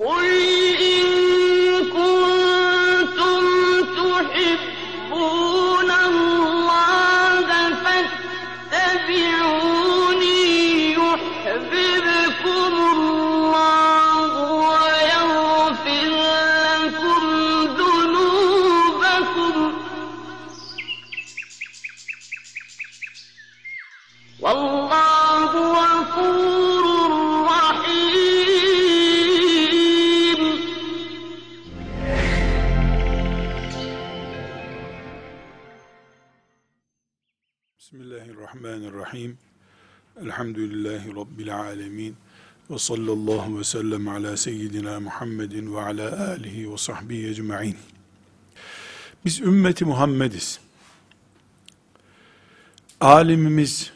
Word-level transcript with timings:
قل 0.00 0.29
Ve 42.70 42.78
sallallahu 42.78 43.58
ve 43.58 43.64
sellem 43.64 44.08
ala 44.08 44.36
seyyidina 44.36 45.00
Muhammedin 45.00 45.74
ve 45.74 45.80
ala 45.80 46.28
alihi 46.28 46.72
ve 46.72 46.76
sahbihi 46.78 47.28
ecma'in. 47.28 47.76
Biz 49.24 49.40
ümmeti 49.40 49.84
Muhammediz. 49.84 50.60
Alimimiz, 53.00 53.92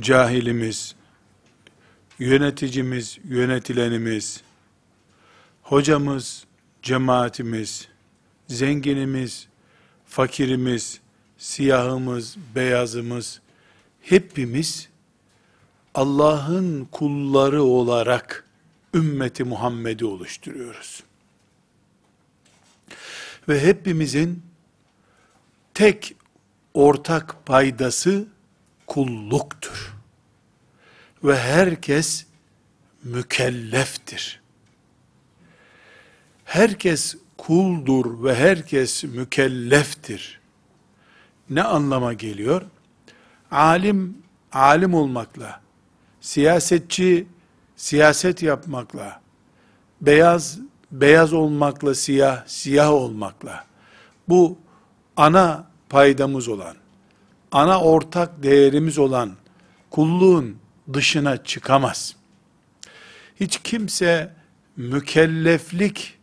cahilimiz, 0.00 0.94
yöneticimiz, 2.18 3.18
yönetilenimiz, 3.28 4.42
hocamız, 5.62 6.44
cemaatimiz, 6.82 7.88
zenginimiz, 8.48 9.48
fakirimiz, 10.06 11.00
siyahımız, 11.38 12.36
beyazımız, 12.54 13.40
hepimiz 14.00 14.88
Allah'ın 15.94 16.84
kulları 16.84 17.62
olarak 17.62 18.44
ümmeti 18.94 19.44
Muhammed'i 19.44 20.04
oluşturuyoruz. 20.04 21.02
Ve 23.48 23.62
hepimizin 23.62 24.42
tek 25.74 26.16
ortak 26.74 27.46
paydası 27.46 28.28
kulluktur. 28.86 29.94
Ve 31.24 31.38
herkes 31.38 32.26
mükelleftir. 33.04 34.40
Herkes 36.44 37.16
kuldur 37.38 38.24
ve 38.24 38.34
herkes 38.34 39.04
mükelleftir. 39.04 40.40
Ne 41.50 41.62
anlama 41.62 42.12
geliyor? 42.12 42.62
Alim, 43.50 44.18
alim 44.52 44.94
olmakla, 44.94 45.63
siyasetçi, 46.24 47.26
siyaset 47.76 48.42
yapmakla, 48.42 49.20
beyaz, 50.00 50.58
beyaz 50.90 51.32
olmakla, 51.32 51.94
siyah, 51.94 52.46
siyah 52.46 52.92
olmakla, 52.92 53.64
bu 54.28 54.58
ana 55.16 55.66
paydamız 55.88 56.48
olan, 56.48 56.76
ana 57.52 57.80
ortak 57.80 58.42
değerimiz 58.42 58.98
olan 58.98 59.32
kulluğun 59.90 60.56
dışına 60.92 61.44
çıkamaz. 61.44 62.16
Hiç 63.40 63.60
kimse 63.64 64.34
mükelleflik 64.76 66.18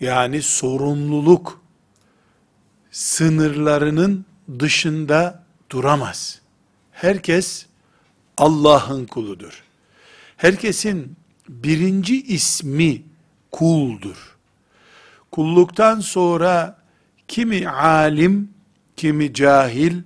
yani 0.00 0.42
sorumluluk 0.42 1.60
sınırlarının 2.90 4.26
dışında 4.58 5.44
duramaz. 5.70 6.40
Herkes 6.92 7.66
Allah'ın 8.36 9.06
kuludur. 9.06 9.62
Herkesin 10.36 11.16
birinci 11.48 12.22
ismi 12.22 13.02
kuldur. 13.52 14.36
Kulluktan 15.30 16.00
sonra 16.00 16.78
kimi 17.28 17.68
alim, 17.68 18.50
kimi 18.96 19.34
cahil, 19.34 20.02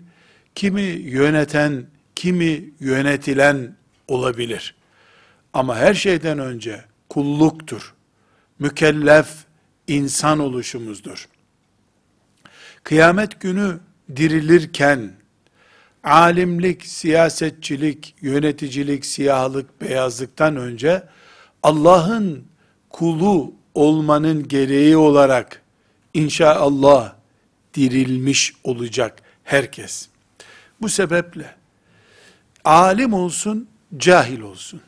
kimi 0.55 0.83
yöneten, 0.83 1.87
kimi 2.15 2.71
yönetilen 2.81 3.77
olabilir. 4.09 4.75
Ama 5.53 5.77
her 5.77 5.95
şeyden 5.95 6.39
önce 6.39 6.85
kulluktur. 7.09 7.95
Mükellef 8.59 9.29
insan 9.89 10.39
oluşumuzdur. 10.39 11.29
Kıyamet 12.85 13.41
günü 13.41 13.81
dirilirken 14.17 15.13
alimlik, 16.07 16.87
siyasetçilik, 16.87 18.15
yöneticilik, 18.21 19.07
siyahlık, 19.07 19.81
beyazlıktan 19.81 20.57
önce 20.57 21.03
Allah'ın 21.63 22.45
kulu 22.91 23.53
olmanın 23.75 24.49
gereği 24.49 24.97
olarak 24.97 25.63
inşallah 26.15 27.15
dirilmiş 27.75 28.55
olacak 28.65 29.23
herkes. 29.45 30.09
Bu 30.81 30.89
sebeple 30.89 31.55
alim 32.65 33.13
olsun, 33.13 33.69
cahil 33.97 34.41
olsun. 34.41 34.81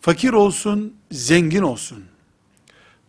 Fakir 0.00 0.32
olsun, 0.32 0.96
zengin 1.10 1.62
olsun. 1.62 2.04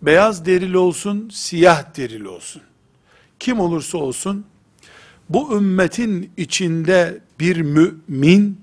Beyaz 0.02 0.46
derili 0.46 0.78
olsun, 0.78 1.30
siyah 1.34 1.98
derili 1.98 2.28
olsun. 2.28 2.62
Kim 3.40 3.60
olursa 3.60 3.98
olsun 3.98 4.46
bu 5.30 5.58
ümmetin 5.58 6.32
içinde 6.38 7.20
bir 7.40 7.62
mümin 7.62 8.62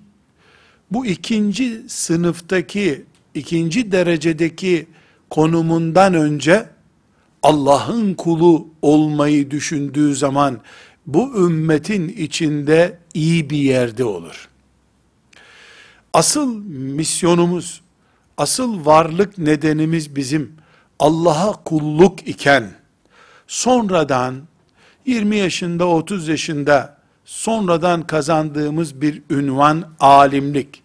bu 0.90 1.06
ikinci 1.06 1.82
sınıftaki 1.88 3.04
ikinci 3.34 3.92
derecedeki 3.92 4.86
konumundan 5.30 6.14
önce 6.14 6.68
Allah'ın 7.42 8.14
kulu 8.14 8.68
olmayı 8.82 9.50
düşündüğü 9.50 10.14
zaman 10.14 10.60
bu 11.06 11.46
ümmetin 11.46 12.08
içinde 12.08 12.98
iyi 13.14 13.50
bir 13.50 13.58
yerde 13.58 14.04
olur. 14.04 14.48
Asıl 16.12 16.56
misyonumuz, 16.68 17.80
asıl 18.38 18.86
varlık 18.86 19.38
nedenimiz 19.38 20.16
bizim 20.16 20.52
Allah'a 20.98 21.52
kulluk 21.52 22.28
iken 22.28 22.72
sonradan 23.46 24.42
20 25.06 25.36
yaşında 25.36 25.88
30 25.88 26.28
yaşında 26.28 26.96
sonradan 27.24 28.06
kazandığımız 28.06 29.00
bir 29.00 29.22
ünvan 29.30 29.94
alimlik, 30.00 30.82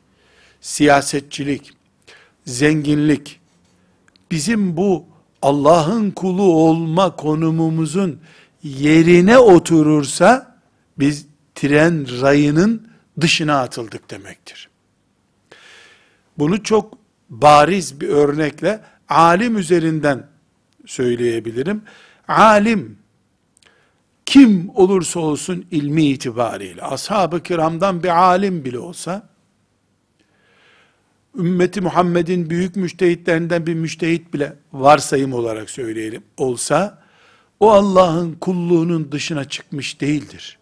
siyasetçilik, 0.61 1.73
zenginlik 2.45 3.39
bizim 4.31 4.77
bu 4.77 5.05
Allah'ın 5.41 6.11
kulu 6.11 6.43
olma 6.43 7.15
konumumuzun 7.15 8.19
yerine 8.63 9.37
oturursa 9.37 10.57
biz 10.99 11.25
tren 11.55 12.21
rayının 12.21 12.87
dışına 13.21 13.61
atıldık 13.61 14.11
demektir. 14.11 14.69
Bunu 16.37 16.63
çok 16.63 16.97
bariz 17.29 18.01
bir 18.01 18.09
örnekle 18.09 18.81
alim 19.09 19.57
üzerinden 19.57 20.27
söyleyebilirim. 20.85 21.81
Alim 22.27 23.00
kim 24.31 24.69
olursa 24.75 25.19
olsun 25.19 25.65
ilmi 25.71 26.05
itibariyle 26.05 26.81
ashab-ı 26.81 27.43
kiramdan 27.43 28.03
bir 28.03 28.09
alim 28.09 28.65
bile 28.65 28.79
olsa 28.79 29.29
ümmeti 31.37 31.81
Muhammed'in 31.81 32.49
büyük 32.49 32.75
müştehitlerinden 32.75 33.67
bir 33.67 33.73
müştehit 33.73 34.33
bile 34.33 34.53
varsayım 34.73 35.33
olarak 35.33 35.69
söyleyelim 35.69 36.23
olsa 36.37 37.01
o 37.59 37.71
Allah'ın 37.71 38.33
kulluğunun 38.33 39.11
dışına 39.11 39.45
çıkmış 39.45 40.01
değildir. 40.01 40.59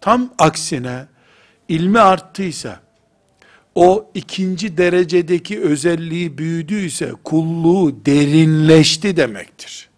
Tam 0.00 0.34
aksine 0.38 1.06
ilmi 1.68 2.00
arttıysa 2.00 2.80
o 3.74 4.10
ikinci 4.14 4.76
derecedeki 4.76 5.60
özelliği 5.60 6.38
büyüdüyse 6.38 7.12
kulluğu 7.24 8.06
derinleşti 8.06 9.16
demektir. 9.16 9.88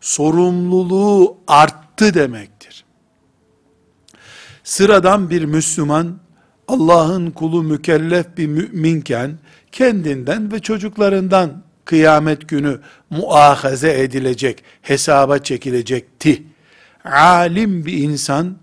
Sorumluluğu 0.00 1.36
arttı 1.46 1.91
demektir. 2.14 2.84
Sıradan 4.64 5.30
bir 5.30 5.44
Müslüman 5.44 6.18
Allah'ın 6.68 7.30
kulu 7.30 7.62
mükellef 7.62 8.36
bir 8.36 8.46
müminken 8.46 9.38
kendinden 9.72 10.52
ve 10.52 10.58
çocuklarından 10.58 11.62
kıyamet 11.84 12.48
günü 12.48 12.80
muahaze 13.10 14.02
edilecek, 14.02 14.64
hesaba 14.82 15.38
çekilecekti. 15.38 16.42
Alim 17.04 17.86
bir 17.86 17.92
insan 17.92 18.56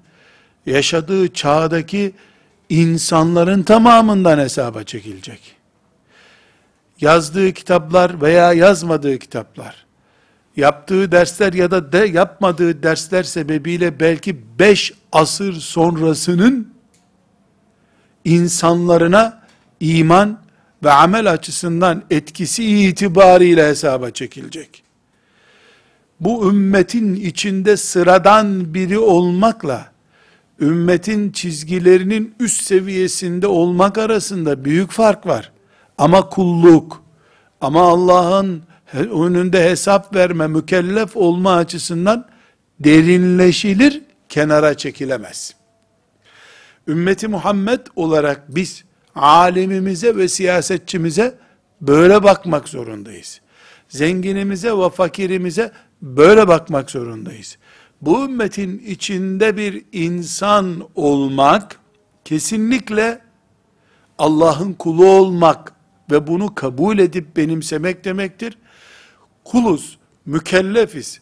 yaşadığı 0.66 1.34
çağdaki 1.34 2.14
insanların 2.70 3.64
tamamından 3.64 4.40
hesaba 4.40 4.84
çekilecek. 4.84 5.56
yazdığı 7.02 7.54
kitaplar 7.54 8.22
veya 8.22 8.54
yazmadığı 8.54 9.20
kitaplar, 9.20 9.86
yaptığı 10.60 11.12
dersler 11.12 11.54
ya 11.54 11.72
da 11.72 11.92
de 11.92 11.98
yapmadığı 11.98 12.84
dersler 12.84 13.24
sebebiyle 13.24 14.00
belki 14.00 14.60
beş 14.60 14.94
asır 15.12 15.54
sonrasının 15.54 16.74
insanlarına 18.26 19.42
iman 19.80 20.40
ve 20.84 20.92
amel 20.92 21.32
açısından 21.32 22.04
etkisi 22.10 22.64
itibariyle 22.66 23.68
hesaba 23.68 24.12
çekilecek. 24.12 24.84
Bu 26.20 26.50
ümmetin 26.50 27.16
içinde 27.16 27.78
sıradan 27.78 28.74
biri 28.74 29.00
olmakla 29.00 29.92
ümmetin 30.62 31.32
çizgilerinin 31.32 32.36
üst 32.40 32.62
seviyesinde 32.64 33.48
olmak 33.48 33.98
arasında 33.98 34.66
büyük 34.66 34.92
fark 34.92 35.28
var. 35.28 35.52
Ama 35.98 36.30
kulluk, 36.30 37.04
ama 37.62 37.82
Allah'ın 37.82 38.64
önünde 38.94 39.70
hesap 39.70 40.16
verme, 40.16 40.48
mükellef 40.48 41.18
olma 41.18 41.54
açısından 41.56 42.26
derinleşilir, 42.80 44.02
kenara 44.30 44.78
çekilemez. 44.78 45.56
Ümmeti 46.88 47.28
Muhammed 47.28 47.80
olarak 47.96 48.56
biz 48.56 48.84
alimimize 49.16 50.16
ve 50.16 50.28
siyasetçimize 50.28 51.36
böyle 51.82 52.24
bakmak 52.24 52.70
zorundayız. 52.70 53.42
Zenginimize 53.90 54.78
ve 54.78 54.90
fakirimize 54.90 55.72
böyle 56.02 56.48
bakmak 56.48 56.92
zorundayız. 56.92 57.58
Bu 58.02 58.26
ümmetin 58.26 58.80
içinde 58.80 59.58
bir 59.58 59.86
insan 59.92 60.88
olmak 60.96 61.80
kesinlikle 62.26 63.22
Allah'ın 64.18 64.74
kulu 64.74 65.06
olmak 65.06 65.74
ve 66.12 66.28
bunu 66.28 66.56
kabul 66.56 67.00
edip 67.00 67.38
benimsemek 67.38 68.06
demektir. 68.06 68.58
Kuluz, 69.52 69.98
mükellefiz. 70.26 71.22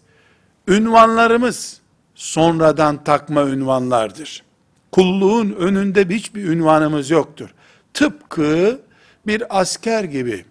Ünvanlarımız 0.67 1.81
sonradan 2.15 3.03
takma 3.03 3.41
ünvanlardır. 3.41 4.43
Kulluğun 4.91 5.51
önünde 5.51 6.15
hiçbir 6.15 6.43
ünvanımız 6.43 7.09
yoktur. 7.09 7.49
Tıpkı 7.93 8.81
bir 9.27 9.59
asker 9.59 10.03
gibi. 10.03 10.45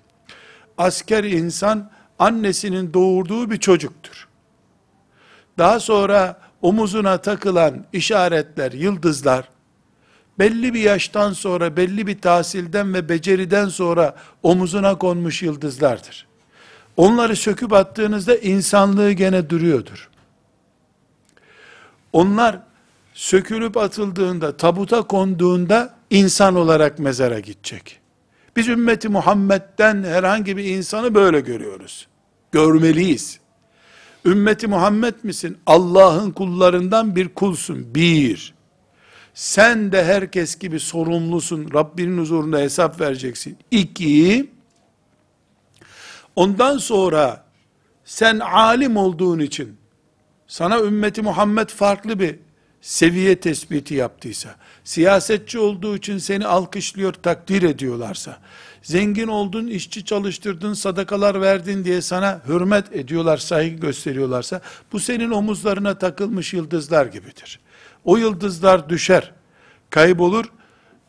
Asker 0.78 1.25
insan 1.25 1.90
annesinin 2.19 2.94
doğurduğu 2.94 3.50
bir 3.50 3.56
çocuktur. 3.56 4.29
Daha 5.58 5.81
sonra 5.81 6.40
omuzuna 6.62 7.19
takılan 7.19 7.84
işaretler, 7.93 8.72
yıldızlar, 8.72 9.49
belli 10.38 10.75
bir 10.75 10.81
yaştan 10.81 11.32
sonra, 11.32 11.76
belli 11.76 12.06
bir 12.06 12.20
tahsilden 12.20 12.94
ve 12.94 13.08
beceriden 13.08 13.69
sonra 13.69 14.17
omuzuna 14.43 14.99
konmuş 14.99 15.43
yıldızlardır. 15.43 16.26
Onları 16.96 17.37
söküp 17.37 17.72
attığınızda 17.72 18.37
insanlığı 18.37 19.12
gene 19.12 19.50
duruyordur. 19.50 20.10
Onlar 22.12 22.58
sökülüp 23.14 23.76
atıldığında, 23.76 24.56
tabuta 24.56 25.02
konduğunda 25.02 25.94
insan 26.10 26.56
olarak 26.56 26.98
mezara 26.98 27.40
gidecek. 27.40 28.00
Biz 28.56 28.69
ümmeti 28.69 29.08
Muhammed'den 29.08 30.04
herhangi 30.04 30.56
bir 30.56 30.64
insanı 30.64 31.14
böyle 31.14 31.40
görüyoruz. 31.40 32.08
Görmeliyiz. 32.52 33.40
Ümmeti 34.25 34.66
Muhammed 34.66 35.14
misin? 35.22 35.58
Allah'ın 35.66 36.31
kullarından 36.31 37.16
bir 37.16 37.28
kulsun. 37.28 37.94
Bir. 37.94 38.54
Sen 39.34 39.93
de 39.93 40.04
herkes 40.04 40.58
gibi 40.58 40.81
sorumlusun. 40.81 41.70
Rabbinin 41.75 42.19
huzurunda 42.19 42.58
hesap 42.58 43.00
vereceksin. 43.00 43.56
İki. 43.70 44.50
Ondan 46.37 46.79
sonra 46.79 47.44
sen 48.05 48.38
alim 48.38 48.97
olduğun 48.97 49.38
için 49.38 49.77
sana 50.47 50.81
ümmeti 50.81 51.23
Muhammed 51.23 51.69
farklı 51.69 52.19
bir 52.21 52.38
seviye 52.81 53.41
tespiti 53.41 53.94
yaptıysa, 53.94 54.56
siyasetçi 54.85 55.59
olduğu 55.59 55.97
için 55.97 56.19
seni 56.19 56.47
alkışlıyor, 56.47 57.12
takdir 57.12 57.62
ediyorlarsa, 57.62 58.38
zengin 58.83 59.29
oldun, 59.29 59.67
işçi 59.67 60.05
çalıştırdın, 60.05 60.75
sadakalar 60.75 61.41
verdin 61.41 61.85
diye 61.85 62.03
sana 62.03 62.41
hürmet 62.49 62.97
ediyorlar, 62.97 63.37
saygı 63.37 63.77
gösteriyorlarsa, 63.77 64.61
bu 64.93 65.00
senin 65.00 65.31
omuzlarına 65.31 65.99
takılmış 65.99 66.55
yıldızlar 66.55 67.06
gibidir. 67.06 67.61
O 68.05 68.17
yıldızlar 68.17 68.89
düşer, 68.89 69.32
kaybolur, 69.91 70.44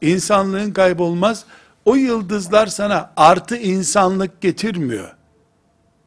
insanlığın 0.01 0.71
kaybolmaz, 0.71 1.45
o 1.85 1.95
yıldızlar 1.95 2.68
sana 2.68 3.13
artı 3.18 3.57
insanlık 3.57 4.41
getirmiyor. 4.41 5.16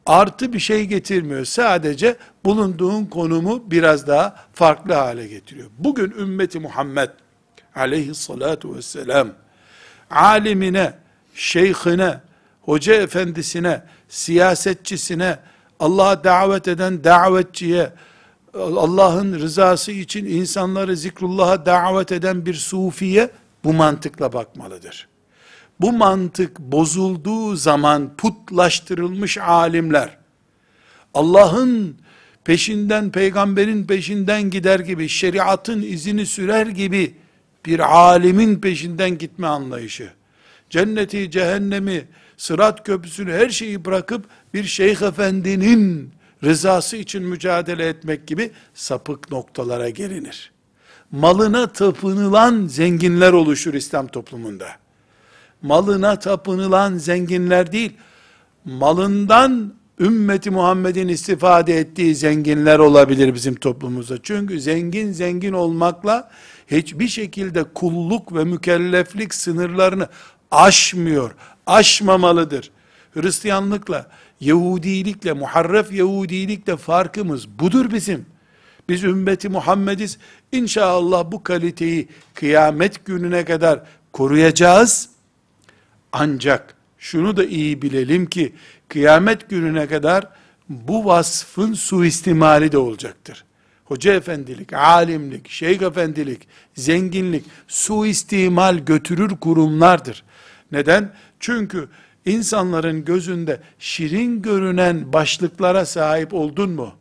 Artı 0.05 0.53
bir 0.53 0.59
şey 0.59 0.85
getirmiyor. 0.85 1.45
Sadece 1.45 2.15
bulunduğun 2.45 3.05
konumu 3.05 3.71
biraz 3.71 4.07
daha 4.07 4.35
farklı 4.53 4.93
hale 4.93 5.27
getiriyor. 5.27 5.69
Bugün 5.79 6.11
ümmeti 6.11 6.59
Muhammed 6.59 7.09
aleyhissalatu 7.75 8.75
vesselam 8.75 9.27
alimine, 10.09 10.93
şeyhine, 11.33 12.19
hoca 12.61 12.93
efendisine, 12.93 13.83
siyasetçisine, 14.09 15.39
Allah'a 15.79 16.23
davet 16.23 16.67
eden 16.67 17.03
davetçiye, 17.03 17.91
Allah'ın 18.53 19.33
rızası 19.33 19.91
için 19.91 20.25
insanları 20.25 20.97
zikrullah'a 20.97 21.65
davet 21.65 22.11
eden 22.11 22.45
bir 22.45 22.53
sufiye 22.53 23.29
bu 23.63 23.73
mantıkla 23.73 24.33
bakmalıdır. 24.33 25.10
Bu 25.81 25.93
mantık 25.93 26.59
bozulduğu 26.59 27.55
zaman 27.55 28.17
putlaştırılmış 28.17 29.37
alimler, 29.37 30.17
Allah'ın 31.13 31.95
peşinden, 32.43 33.11
peygamberin 33.11 33.85
peşinden 33.87 34.49
gider 34.49 34.79
gibi, 34.79 35.09
şeriatın 35.09 35.81
izini 35.81 36.25
sürer 36.25 36.67
gibi 36.67 37.15
bir 37.65 37.95
alimin 37.97 38.59
peşinden 38.59 39.17
gitme 39.17 39.47
anlayışı, 39.47 40.09
cenneti, 40.69 41.31
cehennemi, 41.31 42.07
sırat 42.37 42.85
köprüsünü, 42.85 43.31
her 43.31 43.49
şeyi 43.49 43.85
bırakıp 43.85 44.25
bir 44.53 44.63
şeyh 44.63 45.01
efendinin 45.01 46.11
rızası 46.43 46.97
için 46.97 47.23
mücadele 47.23 47.87
etmek 47.87 48.27
gibi 48.27 48.51
sapık 48.73 49.31
noktalara 49.31 49.89
gelinir. 49.89 50.51
Malına 51.11 51.67
tapınılan 51.67 52.67
zenginler 52.67 53.33
oluşur 53.33 53.73
İslam 53.73 54.07
toplumunda. 54.07 54.80
Malına 55.61 56.19
tapınılan 56.19 56.97
zenginler 56.97 57.71
değil, 57.71 57.93
malından 58.65 59.73
ümmeti 59.99 60.51
Muhammed'in 60.51 61.07
istifade 61.07 61.77
ettiği 61.77 62.15
zenginler 62.15 62.79
olabilir 62.79 63.33
bizim 63.33 63.55
toplumumuzda. 63.55 64.17
Çünkü 64.23 64.61
zengin 64.61 65.11
zengin 65.11 65.53
olmakla 65.53 66.31
hiçbir 66.67 67.07
şekilde 67.07 67.63
kulluk 67.63 68.35
ve 68.35 68.43
mükelleflik 68.43 69.33
sınırlarını 69.33 70.07
aşmıyor, 70.51 71.31
aşmamalıdır. 71.67 72.71
Hristiyanlıkla, 73.13 74.07
Yahudilikle, 74.39 75.33
muharref 75.33 75.91
Yahudilikle 75.91 76.77
farkımız 76.77 77.59
budur 77.59 77.91
bizim. 77.93 78.25
Biz 78.89 79.03
ümmeti 79.03 79.49
Muhammediz. 79.49 80.17
İnşallah 80.51 81.31
bu 81.31 81.43
kaliteyi 81.43 82.07
kıyamet 82.33 83.05
gününe 83.05 83.45
kadar 83.45 83.79
koruyacağız. 84.13 85.09
Ancak 86.11 86.75
şunu 86.97 87.37
da 87.37 87.45
iyi 87.45 87.81
bilelim 87.81 88.25
ki 88.25 88.53
kıyamet 88.87 89.49
gününe 89.49 89.87
kadar 89.87 90.27
bu 90.69 91.05
vasfın 91.05 91.73
suistimali 91.73 92.71
de 92.71 92.77
olacaktır. 92.77 93.43
Hoca 93.85 94.13
efendilik, 94.13 94.73
alimlik, 94.73 95.49
şeyh 95.49 95.81
efendilik, 95.81 96.47
zenginlik 96.75 97.43
suistimal 97.67 98.77
götürür 98.77 99.37
kurumlardır. 99.37 100.23
Neden? 100.71 101.13
Çünkü 101.39 101.87
insanların 102.25 103.05
gözünde 103.05 103.61
şirin 103.79 104.41
görünen 104.41 105.13
başlıklara 105.13 105.85
sahip 105.85 106.33
oldun 106.33 106.69
mu? 106.69 106.93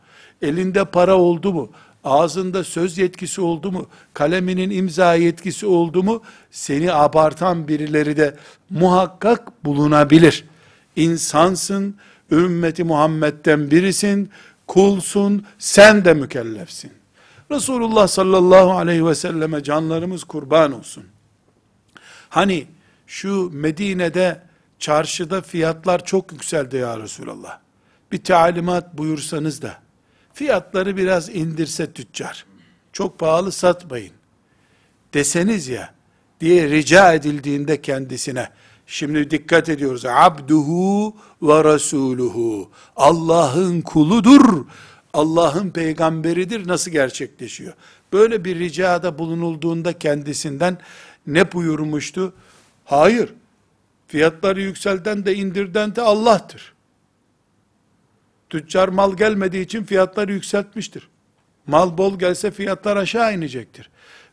Elinde 0.43 0.85
para 0.85 1.17
oldu 1.17 1.53
mu? 1.53 1.71
Ağzında 2.05 2.65
söz 2.65 2.99
yetkisi 2.99 3.41
oldu 3.41 3.73
mu? 3.73 3.87
Kaleminin 4.15 4.71
imza 4.71 5.15
yetkisi 5.15 5.67
oldu 5.67 6.03
mu? 6.03 6.23
Seni 6.51 6.93
abartan 6.93 7.69
birileri 7.69 8.17
de 8.17 8.37
muhakkak 8.71 9.65
bulunabilir. 9.65 10.45
İnsansın, 10.97 11.97
ümmeti 12.31 12.85
Muhammed'den 12.85 13.71
birisin, 13.71 14.31
kulsun, 14.67 15.47
sen 15.59 16.05
de 16.05 16.15
mükellefsin. 16.15 16.93
Resulullah 17.51 18.09
sallallahu 18.09 18.71
aleyhi 18.71 19.07
ve 19.07 19.15
selleme 19.15 19.63
canlarımız 19.63 20.25
kurban 20.25 20.73
olsun. 20.73 21.05
Hani 22.29 22.67
şu 23.07 23.51
Medine'de 23.53 24.43
çarşıda 24.79 25.41
fiyatlar 25.41 26.05
çok 26.05 26.33
yükseldi 26.33 26.77
ya 26.77 26.99
Resulallah. 26.99 27.59
Bir 28.13 28.25
talimat 28.25 28.99
buyursanız 28.99 29.63
da 29.63 29.75
fiyatları 30.41 30.97
biraz 30.97 31.29
indirse 31.29 31.93
tüccar. 31.93 32.47
Çok 32.93 33.19
pahalı 33.19 33.53
satmayın. 33.53 34.13
Deseniz 35.15 35.69
ya 35.69 35.95
diye 36.41 36.71
rica 36.71 37.13
edildiğinde 37.13 37.83
kendisine 37.83 38.49
Şimdi 38.87 39.31
dikkat 39.31 39.69
ediyoruz. 39.69 40.05
Abduhu 40.07 41.17
ve 41.43 41.65
rasuluhu. 41.65 42.71
Allah'ın 42.97 43.81
kuludur. 43.81 44.65
Allah'ın 45.13 45.71
peygamberidir. 45.71 46.69
Nasıl 46.69 46.91
gerçekleşiyor? 46.91 47.73
Böyle 48.13 48.45
bir 48.45 48.59
ricada 48.59 49.19
bulunulduğunda 49.19 49.99
kendisinden 49.99 50.79
ne 51.27 51.53
buyurmuştu? 51.53 52.33
Hayır. 52.85 53.35
Fiyatları 54.09 54.61
yükselten 54.61 55.27
de 55.27 55.35
indirden 55.35 55.97
de 55.97 56.03
Allah'tır. 56.03 56.75
Tüccar 58.51 58.89
mal 58.89 59.17
gelmediği 59.17 59.65
için 59.65 59.85
fiyatları 59.85 60.33
yükseltmiştir. 60.33 61.09
Mal 61.67 61.99
bol 61.99 62.19
gelse 62.19 62.51
fiyatlar 62.51 62.97
aşağı 62.97 63.35
inecektir. 63.35 63.91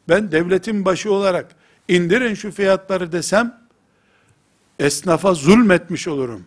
Ben 0.10 0.32
devletin 0.32 0.86
başı 0.86 1.14
olarak 1.14 1.56
indirin 1.88 2.34
şu 2.34 2.52
fiyatları 2.52 3.12
desem 3.12 3.62
esnafa 4.80 5.34
zulmetmiş 5.34 6.08
olurum. 6.08 6.46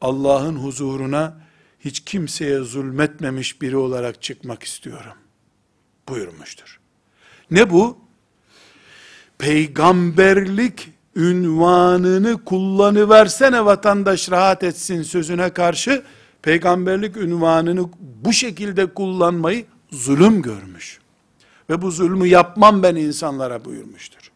Allah'ın 0.00 0.56
huzuruna 0.56 1.36
hiç 1.80 2.00
kimseye 2.00 2.58
zulmetmemiş 2.58 3.62
biri 3.62 3.76
olarak 3.76 4.22
çıkmak 4.22 4.62
istiyorum. 4.62 5.12
Buyurmuştur. 6.08 6.80
Ne 7.50 7.70
bu? 7.70 7.98
Peygamberlik 9.38 10.90
ünvanını 11.16 12.44
kullanıversene 12.44 13.64
vatandaş 13.64 14.30
rahat 14.30 14.64
etsin 14.64 15.02
sözüne 15.02 15.50
karşı 15.50 16.02
peygamberlik 16.44 17.16
ünvanını 17.16 17.88
bu 18.24 18.32
şekilde 18.32 18.86
kullanmayı 18.86 19.64
zulüm 19.90 20.42
görmüş. 20.42 21.00
Ve 21.70 21.82
bu 21.82 21.90
zulmü 21.90 22.26
yapmam 22.26 22.82
ben 22.82 22.96
insanlara 22.96 23.64
buyurmuştur. 23.64 24.30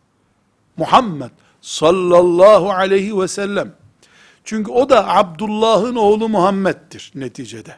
Muhammed 0.77 1.31
sallallahu 1.61 2.71
aleyhi 2.71 3.21
ve 3.21 3.29
sellem. 3.29 3.73
Çünkü 4.45 4.71
o 4.71 4.89
da 4.89 5.09
Abdullah'ın 5.09 5.97
oğlu 5.97 6.29
Muhammed'dir 6.29 7.13
neticede. 7.15 7.75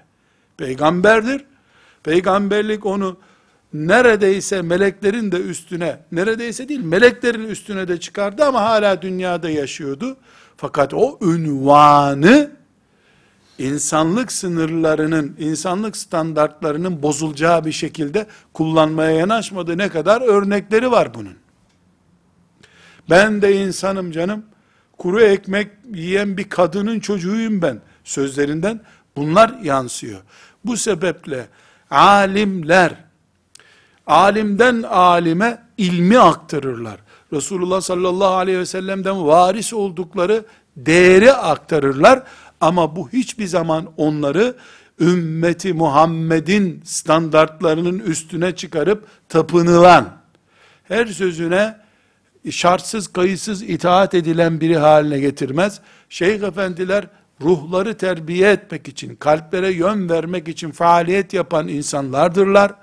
Peygamberdir. 0.57 1.45
Peygamberlik 2.03 2.87
onu 2.87 3.17
neredeyse 3.75 4.63
meleklerin 4.63 5.33
de 5.33 5.37
üstüne, 5.37 6.01
neredeyse 6.13 6.69
değil 6.69 6.85
meleklerin 6.85 7.49
üstüne 7.49 7.89
de 7.89 8.01
çıkardı 8.01 8.45
ama 8.45 8.63
hala 8.63 9.03
dünyada 9.03 9.51
yaşıyordu. 9.51 10.17
Fakat 10.57 10.95
o 10.95 11.19
ünvanı 11.23 12.60
insanlık 13.61 14.33
sınırlarının, 14.33 15.37
insanlık 15.39 15.97
standartlarının 15.97 17.03
bozulacağı 17.03 17.65
bir 17.65 17.73
şekilde 17.73 18.27
kullanmaya 18.53 19.11
yanaşmadı. 19.11 19.79
Ne 19.79 19.89
kadar 19.89 20.21
örnekleri 20.21 20.91
var 20.91 21.15
bunun. 21.15 21.35
Ben 23.11 23.43
de 23.43 23.57
insanım 23.57 24.13
canım. 24.13 24.45
Kuru 24.99 25.21
ekmek 25.21 25.71
yiyen 25.95 26.37
bir 26.37 26.49
kadının 26.49 27.01
çocuğuyum 27.01 27.63
ben. 27.63 27.81
Sözlerinden 28.05 28.81
bunlar 29.17 29.59
yansıyor. 29.63 30.21
Bu 30.65 30.77
sebeple 30.77 31.49
alimler 31.91 32.95
alimden 34.07 34.83
alime 34.83 35.63
ilmi 35.79 36.19
aktarırlar. 36.19 36.97
Resulullah 37.33 37.81
sallallahu 37.81 38.35
aleyhi 38.35 38.59
ve 38.59 38.67
sellem'den 38.67 39.27
varis 39.27 39.73
oldukları 39.73 40.45
değeri 40.77 41.33
aktarırlar. 41.33 42.23
Ama 42.61 42.97
bu 42.97 43.09
hiçbir 43.09 43.47
zaman 43.47 43.89
onları 43.97 44.57
ümmeti 45.01 45.73
Muhammed'in 45.73 46.83
standartlarının 46.85 47.99
üstüne 47.99 48.57
çıkarıp 48.57 49.07
tapınılan, 49.29 50.09
her 50.85 51.07
sözüne 51.07 51.77
şartsız 52.51 53.09
kayıtsız 53.09 53.63
itaat 53.63 54.15
edilen 54.15 54.61
biri 54.61 54.79
haline 54.79 55.21
getirmez. 55.21 55.81
Şeyh 56.09 56.43
efendiler 56.43 57.07
ruhları 57.41 57.97
terbiye 57.97 58.51
etmek 58.51 58.89
için, 58.89 59.17
kalplere 59.17 59.73
yön 59.73 60.09
vermek 60.09 60.49
için 60.49 60.71
faaliyet 60.71 61.33
yapan 61.35 61.69
insanlardırlar. 61.69 62.75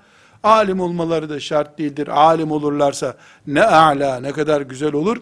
Alim 0.43 0.79
olmaları 0.79 1.29
da 1.29 1.39
şart 1.39 1.77
değildir. 1.77 2.07
Alim 2.07 2.51
olurlarsa 2.51 3.17
ne 3.48 3.63
a'la 3.63 4.19
ne 4.19 4.31
kadar 4.31 4.62
güzel 4.62 4.93
olur. 4.93 5.17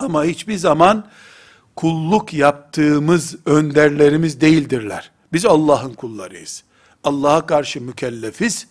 Ama 0.00 0.24
hiçbir 0.24 0.56
zaman 0.56 1.04
kulluk 1.80 2.34
yaptığımız 2.34 3.36
önderlerimiz 3.46 4.40
değildirler. 4.40 5.10
Biz 5.32 5.46
Allah'ın 5.46 5.92
kullarıyız. 5.94 6.64
Allah'a 7.04 7.46
karşı 7.46 7.80
mükellefiz. 7.80 8.66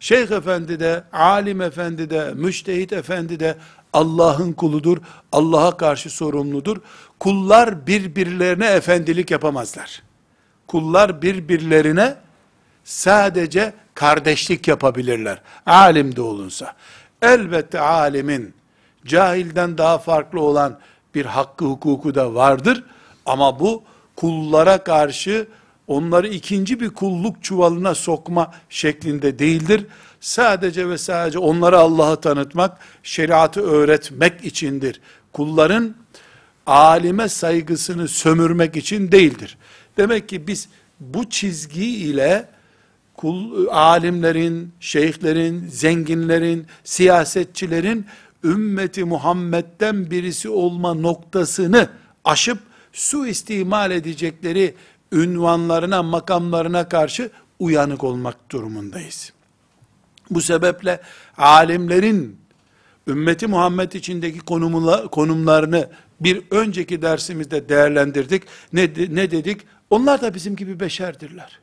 Şeyh 0.00 0.30
efendi 0.30 0.80
de, 0.80 1.04
alim 1.12 1.60
efendi 1.60 2.10
de, 2.10 2.32
müştehit 2.34 2.92
efendi 2.92 3.40
de 3.40 3.56
Allah'ın 3.92 4.52
kuludur. 4.52 4.98
Allah'a 5.32 5.76
karşı 5.76 6.10
sorumludur. 6.10 6.76
Kullar 7.20 7.86
birbirlerine 7.86 8.66
efendilik 8.66 9.30
yapamazlar. 9.30 10.02
Kullar 10.66 11.22
birbirlerine 11.22 12.16
sadece 12.84 13.72
kardeşlik 13.94 14.68
yapabilirler. 14.68 15.42
Alim 15.66 16.16
de 16.16 16.20
olunsa. 16.20 16.74
Elbette 17.22 17.80
alimin 17.80 18.54
cahilden 19.06 19.78
daha 19.78 19.98
farklı 19.98 20.40
olan 20.40 20.78
bir 21.14 21.24
hakkı 21.24 21.64
hukuku 21.64 22.14
da 22.14 22.34
vardır. 22.34 22.84
Ama 23.26 23.60
bu 23.60 23.82
kullara 24.16 24.84
karşı 24.84 25.46
onları 25.86 26.28
ikinci 26.28 26.80
bir 26.80 26.90
kulluk 26.90 27.42
çuvalına 27.42 27.94
sokma 27.94 28.52
şeklinde 28.68 29.38
değildir. 29.38 29.86
Sadece 30.20 30.88
ve 30.88 30.98
sadece 30.98 31.38
onlara 31.38 31.78
Allah'ı 31.78 32.20
tanıtmak, 32.20 32.78
şeriatı 33.02 33.60
öğretmek 33.60 34.44
içindir. 34.44 35.00
Kulların 35.32 35.94
alime 36.66 37.28
saygısını 37.28 38.08
sömürmek 38.08 38.76
için 38.76 39.12
değildir. 39.12 39.56
Demek 39.96 40.28
ki 40.28 40.46
biz 40.46 40.68
bu 41.00 41.30
çizgi 41.30 41.86
ile 41.86 42.48
kul, 43.16 43.66
alimlerin, 43.66 44.72
şeyhlerin, 44.80 45.66
zenginlerin, 45.68 46.66
siyasetçilerin 46.84 48.06
ümmeti 48.44 49.04
Muhammed'den 49.04 50.10
birisi 50.10 50.48
olma 50.48 50.94
noktasını 50.94 51.88
aşıp 52.24 52.58
suistimal 52.92 53.90
edecekleri 53.90 54.74
ünvanlarına, 55.12 56.02
makamlarına 56.02 56.88
karşı 56.88 57.30
uyanık 57.58 58.04
olmak 58.04 58.50
durumundayız. 58.50 59.32
Bu 60.30 60.40
sebeple 60.40 61.00
alimlerin 61.36 62.38
ümmeti 63.06 63.46
Muhammed 63.46 63.92
içindeki 63.92 64.38
konumla, 64.38 65.08
konumlarını 65.08 65.88
bir 66.20 66.42
önceki 66.50 67.02
dersimizde 67.02 67.68
değerlendirdik. 67.68 68.42
Ne, 68.72 68.82
ne 69.10 69.30
dedik? 69.30 69.60
Onlar 69.90 70.22
da 70.22 70.34
bizim 70.34 70.56
gibi 70.56 70.80
beşerdirler. 70.80 71.60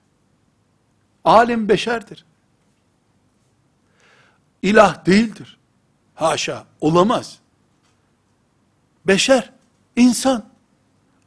Alim 1.23 1.69
beşerdir. 1.69 2.25
İlah 4.61 5.05
değildir. 5.05 5.57
Haşa, 6.21 6.65
olamaz. 6.81 7.39
Beşer, 9.07 9.51
insan. 9.95 10.43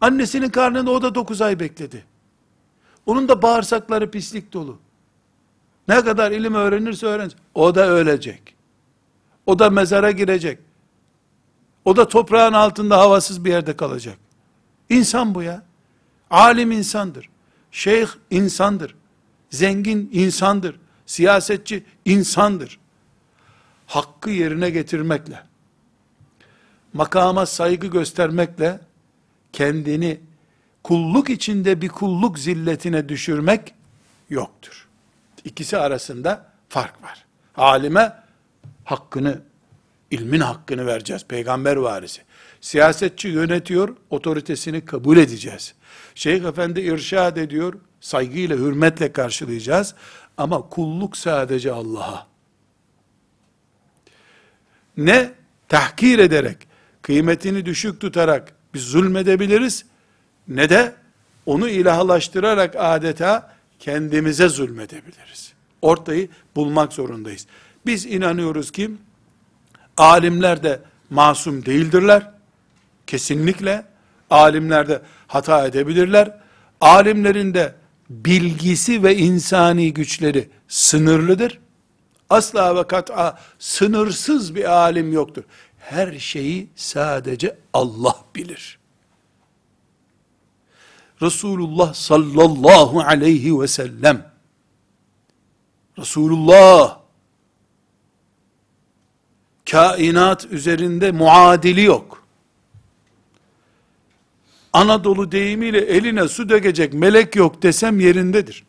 Annesinin 0.01 0.49
karnında 0.49 0.91
o 0.91 1.03
da 1.03 1.15
dokuz 1.15 1.43
ay 1.43 1.61
bekledi. 1.61 2.05
Onun 3.07 3.29
da 3.29 3.43
bağırsakları 3.43 4.11
pislik 4.11 4.53
dolu. 4.53 4.79
Ne 5.89 6.05
kadar 6.05 6.33
ilim 6.33 6.55
öğrenirse 6.55 7.07
öğrensin. 7.07 7.39
O 7.55 7.75
da 7.75 7.89
ölecek. 7.89 8.55
O 9.47 9.59
da 9.59 9.71
mezara 9.71 10.11
girecek. 10.11 10.59
O 11.85 11.97
da 11.97 12.09
toprağın 12.09 12.53
altında 12.53 12.99
havasız 12.99 13.45
bir 13.45 13.51
yerde 13.51 13.77
kalacak. 13.77 14.19
İnsan 14.89 15.35
bu 15.35 15.43
ya. 15.43 15.63
Alim 16.31 16.73
insandır. 16.73 17.29
Şeyh 17.71 18.09
insandır. 18.31 18.95
Zengin 19.51 20.11
insandır. 20.13 20.81
Siyasetçi 21.07 21.85
insandır. 22.05 22.79
Hakkı 23.87 24.31
yerine 24.31 24.71
getirmekle, 24.71 25.43
makama 26.93 27.47
saygı 27.47 27.87
göstermekle, 27.87 28.81
kendini 29.53 30.21
kulluk 30.83 31.31
içinde 31.31 31.81
bir 31.81 31.89
kulluk 31.89 32.39
zilletine 32.39 33.09
düşürmek 33.09 33.75
yoktur. 34.31 34.89
İkisi 35.45 35.79
arasında 35.79 36.47
fark 36.69 37.03
var. 37.03 37.25
Alime 37.57 38.13
hakkını, 38.85 39.41
ilmin 40.11 40.41
hakkını 40.41 40.87
vereceğiz. 40.87 41.25
Peygamber 41.25 41.77
varisi. 41.77 42.23
Siyasetçi 42.61 43.29
yönetiyor, 43.29 43.97
otoritesini 44.11 44.85
kabul 44.85 45.17
edeceğiz. 45.17 45.75
Şeyh 46.15 46.45
efendi 46.45 46.81
irşad 46.81 47.37
ediyor, 47.37 47.75
saygıyla, 48.01 48.57
hürmetle 48.57 49.13
karşılayacağız. 49.13 49.95
Ama 50.37 50.69
kulluk 50.69 51.17
sadece 51.17 51.73
Allah'a. 51.73 52.34
Ne 54.97 55.33
tahkir 55.69 56.19
ederek, 56.19 56.57
kıymetini 57.03 57.67
düşük 57.67 58.01
tutarak 58.01 58.53
biz 58.75 58.83
zulmedebiliriz, 58.83 59.85
ne 60.49 60.69
de 60.69 60.95
onu 61.47 61.69
ilahlaştırarak 61.69 62.75
adeta 62.79 63.55
kendimize 63.79 64.49
zulmedebiliriz. 64.49 65.53
Ortayı 65.83 66.29
bulmak 66.57 66.93
zorundayız. 66.93 67.47
Biz 67.87 68.07
inanıyoruz 68.07 68.71
ki 68.71 68.91
alimler 69.97 70.63
de 70.63 70.81
masum 71.11 71.65
değildirler. 71.65 72.31
Kesinlikle 73.07 73.85
Alimler 74.31 74.89
de 74.89 75.03
hata 75.27 75.67
edebilirler. 75.67 76.39
Alimlerin 76.81 77.55
de 77.55 77.75
bilgisi 78.11 79.03
ve 79.03 79.17
insani 79.17 79.95
güçleri 79.95 80.49
sınırlıdır. 80.69 81.59
Asla 82.35 82.77
ve 82.77 82.87
kat'a 82.87 83.39
sınırsız 83.59 84.55
bir 84.55 84.65
alim 84.65 85.13
yoktur. 85.13 85.43
Her 85.79 86.19
şeyi 86.19 86.69
sadece 86.77 87.59
Allah 87.73 88.17
bilir. 88.35 88.79
Resulullah 91.23 91.95
sallallahu 91.95 93.01
aleyhi 93.01 93.61
ve 93.61 93.69
sellem 93.69 94.35
Resulullah 95.99 96.99
kainat 99.71 100.45
üzerinde 100.45 101.13
muadili 101.13 101.83
yok. 101.83 102.25
Anadolu 104.73 105.33
deyimiyle 105.33 105.79
eline 105.79 106.29
su 106.29 106.49
dökecek 106.49 106.95
melek 106.95 107.37
yok 107.37 107.63
desem 107.63 108.01
yerindedir. 108.01 108.65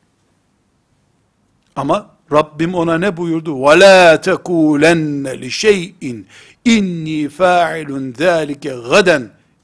Ama 1.76 2.15
Rabbim 2.33 2.75
ona 2.75 2.99
ne 2.99 3.17
buyurdu? 3.17 3.51
وَلَا 3.51 4.17
تَكُولَنَّ 4.17 5.25
لِشَيْءٍ 5.43 6.25
اِنِّي 6.67 7.29
فَاعِلٌ 7.39 7.91
ذَٰلِكَ 8.23 8.65
غَدًا 8.91 9.19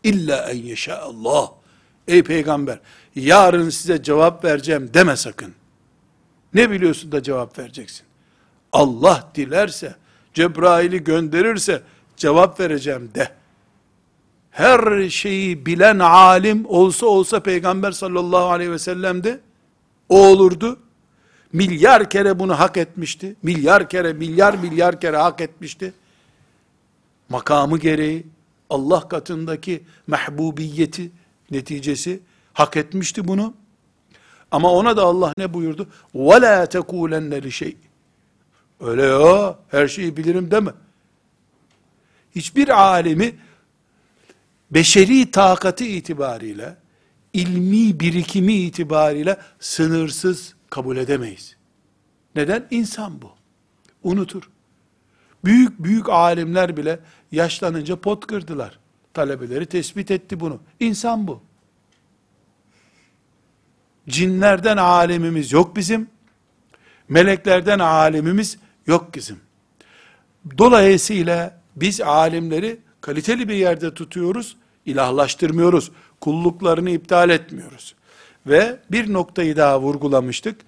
اِلَّا 0.04 0.38
اَنْ 0.52 0.58
يَشَاءَ 0.72 1.02
اللّٰهِ 1.12 1.48
Ey 2.08 2.22
peygamber, 2.22 2.78
yarın 3.16 3.70
size 3.70 4.02
cevap 4.02 4.44
vereceğim 4.44 4.90
deme 4.94 5.16
sakın. 5.16 5.54
Ne 6.54 6.70
biliyorsun 6.70 7.12
da 7.12 7.22
cevap 7.22 7.58
vereceksin? 7.58 8.06
Allah 8.72 9.30
dilerse, 9.34 9.94
Cebrail'i 10.34 11.04
gönderirse 11.04 11.82
cevap 12.16 12.60
vereceğim 12.60 13.10
de. 13.14 13.28
Her 14.50 15.08
şeyi 15.08 15.66
bilen 15.66 15.98
alim 15.98 16.64
olsa 16.68 17.06
olsa 17.06 17.40
Peygamber 17.40 17.92
sallallahu 17.92 18.44
aleyhi 18.44 18.72
ve 18.72 18.78
sellem 18.78 19.24
de 19.24 19.40
o 20.08 20.26
olurdu. 20.26 20.78
Milyar 21.52 22.10
kere 22.10 22.38
bunu 22.38 22.58
hak 22.58 22.76
etmişti. 22.76 23.36
Milyar 23.42 23.88
kere, 23.88 24.12
milyar 24.12 24.54
milyar 24.54 25.00
kere 25.00 25.16
hak 25.16 25.40
etmişti. 25.40 25.92
Makamı 27.28 27.78
gereği 27.78 28.26
Allah 28.70 29.08
katındaki 29.08 29.84
mahbubiyeti 30.06 31.10
neticesi 31.50 32.20
hak 32.52 32.76
etmişti 32.76 33.28
bunu. 33.28 33.54
Ama 34.50 34.72
ona 34.72 34.96
da 34.96 35.02
Allah 35.02 35.32
ne 35.38 35.54
buyurdu? 35.54 35.88
وَلَا 36.14 36.66
تَكُولَنَّ 36.66 37.40
لِشَيْءٍ 37.40 37.76
Öyle 38.80 39.02
ya, 39.02 39.58
her 39.68 39.88
şeyi 39.88 40.16
bilirim 40.16 40.50
deme. 40.50 40.70
Hiçbir 42.34 42.68
alimi 42.68 43.34
beşeri 44.70 45.30
takati 45.30 45.96
itibariyle, 45.96 46.76
ilmi 47.32 48.00
birikimi 48.00 48.54
itibariyle 48.54 49.36
sınırsız 49.60 50.54
kabul 50.71 50.97
edemeyiz. 50.97 51.55
Neden? 52.35 52.67
İnsan 52.71 53.21
bu. 53.21 53.31
Unutur. 54.03 54.49
Büyük 55.45 55.83
büyük 55.83 56.09
alimler 56.09 56.77
bile 56.77 56.99
yaşlanınca 57.31 57.95
pot 57.95 58.27
kırdılar. 58.27 58.79
Talebeleri 59.13 59.65
tespit 59.65 60.11
etti 60.11 60.39
bunu. 60.39 60.59
İnsan 60.79 61.27
bu. 61.27 61.41
Cinlerden 64.09 64.77
alemimiz 64.77 65.51
yok 65.51 65.75
bizim. 65.75 66.07
Meleklerden 67.09 67.79
alemimiz 67.79 68.57
yok 68.87 69.15
bizim. 69.15 69.39
Dolayısıyla 70.57 71.61
biz 71.75 72.01
alimleri 72.01 72.79
kaliteli 73.01 73.49
bir 73.49 73.55
yerde 73.55 73.93
tutuyoruz, 73.93 74.57
ilahlaştırmıyoruz, 74.85 75.91
kulluklarını 76.21 76.89
iptal 76.89 77.29
etmiyoruz. 77.29 77.95
Ve 78.47 78.79
bir 78.91 79.13
noktayı 79.13 79.55
daha 79.55 79.81
vurgulamıştık. 79.81 80.61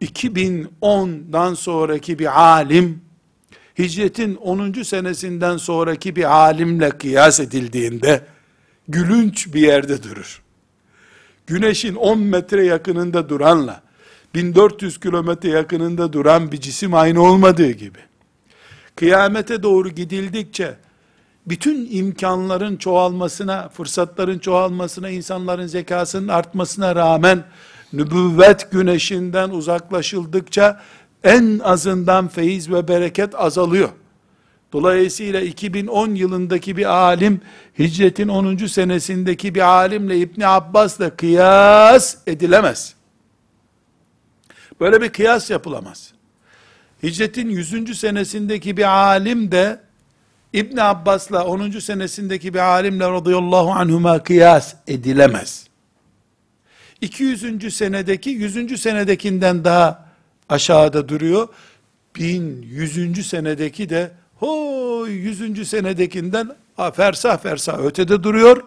2010'dan 0.00 1.54
sonraki 1.54 2.18
bir 2.18 2.40
alim, 2.40 3.00
hicretin 3.78 4.34
10. 4.34 4.72
senesinden 4.82 5.56
sonraki 5.56 6.16
bir 6.16 6.36
alimle 6.36 6.90
kıyas 6.90 7.40
edildiğinde, 7.40 8.24
gülünç 8.88 9.54
bir 9.54 9.60
yerde 9.60 10.02
durur. 10.02 10.42
Güneşin 11.46 11.94
10 11.94 12.18
metre 12.18 12.66
yakınında 12.66 13.28
duranla, 13.28 13.82
1400 14.34 15.00
kilometre 15.00 15.48
yakınında 15.48 16.12
duran 16.12 16.52
bir 16.52 16.60
cisim 16.60 16.94
aynı 16.94 17.22
olmadığı 17.22 17.70
gibi, 17.70 17.98
kıyamete 18.96 19.62
doğru 19.62 19.88
gidildikçe, 19.88 20.76
bütün 21.46 21.88
imkanların 21.90 22.76
çoğalmasına, 22.76 23.68
fırsatların 23.68 24.38
çoğalmasına, 24.38 25.10
insanların 25.10 25.66
zekasının 25.66 26.28
artmasına 26.28 26.96
rağmen, 26.96 27.44
nübüvvet 27.92 28.70
güneşinden 28.70 29.50
uzaklaşıldıkça, 29.50 30.80
en 31.24 31.58
azından 31.58 32.28
feyiz 32.28 32.70
ve 32.70 32.88
bereket 32.88 33.34
azalıyor. 33.34 33.88
Dolayısıyla 34.72 35.40
2010 35.40 36.14
yılındaki 36.14 36.76
bir 36.76 36.92
alim, 36.92 37.40
hicretin 37.78 38.28
10. 38.28 38.56
senesindeki 38.56 39.54
bir 39.54 39.60
alimle 39.60 40.18
İbni 40.18 40.46
Abbas'la 40.46 41.16
kıyas 41.16 42.16
edilemez. 42.26 42.94
Böyle 44.80 45.02
bir 45.02 45.08
kıyas 45.08 45.50
yapılamaz. 45.50 46.12
Hicretin 47.02 47.48
100. 47.48 47.98
senesindeki 47.98 48.76
bir 48.76 48.96
alim 48.96 49.52
de 49.52 49.85
İbn 50.56 50.76
Abbas'la 50.76 51.44
10. 51.44 51.70
senesindeki 51.70 52.54
bir 52.54 52.58
alimle 52.58 53.08
radıyallahu 53.08 53.70
anhuma 53.70 54.22
kıyas 54.22 54.74
edilemez. 54.86 55.66
200. 57.00 57.74
senedeki 57.76 58.30
100. 58.30 58.82
senedekinden 58.82 59.64
daha 59.64 60.06
aşağıda 60.48 61.08
duruyor. 61.08 61.48
1100. 62.16 63.26
senedeki 63.28 63.88
de 63.88 64.10
ho 64.36 65.06
100. 65.06 65.68
senedekinden 65.68 66.56
fersah 66.94 67.38
fersah 67.38 67.78
ötede 67.78 68.22
duruyor. 68.22 68.62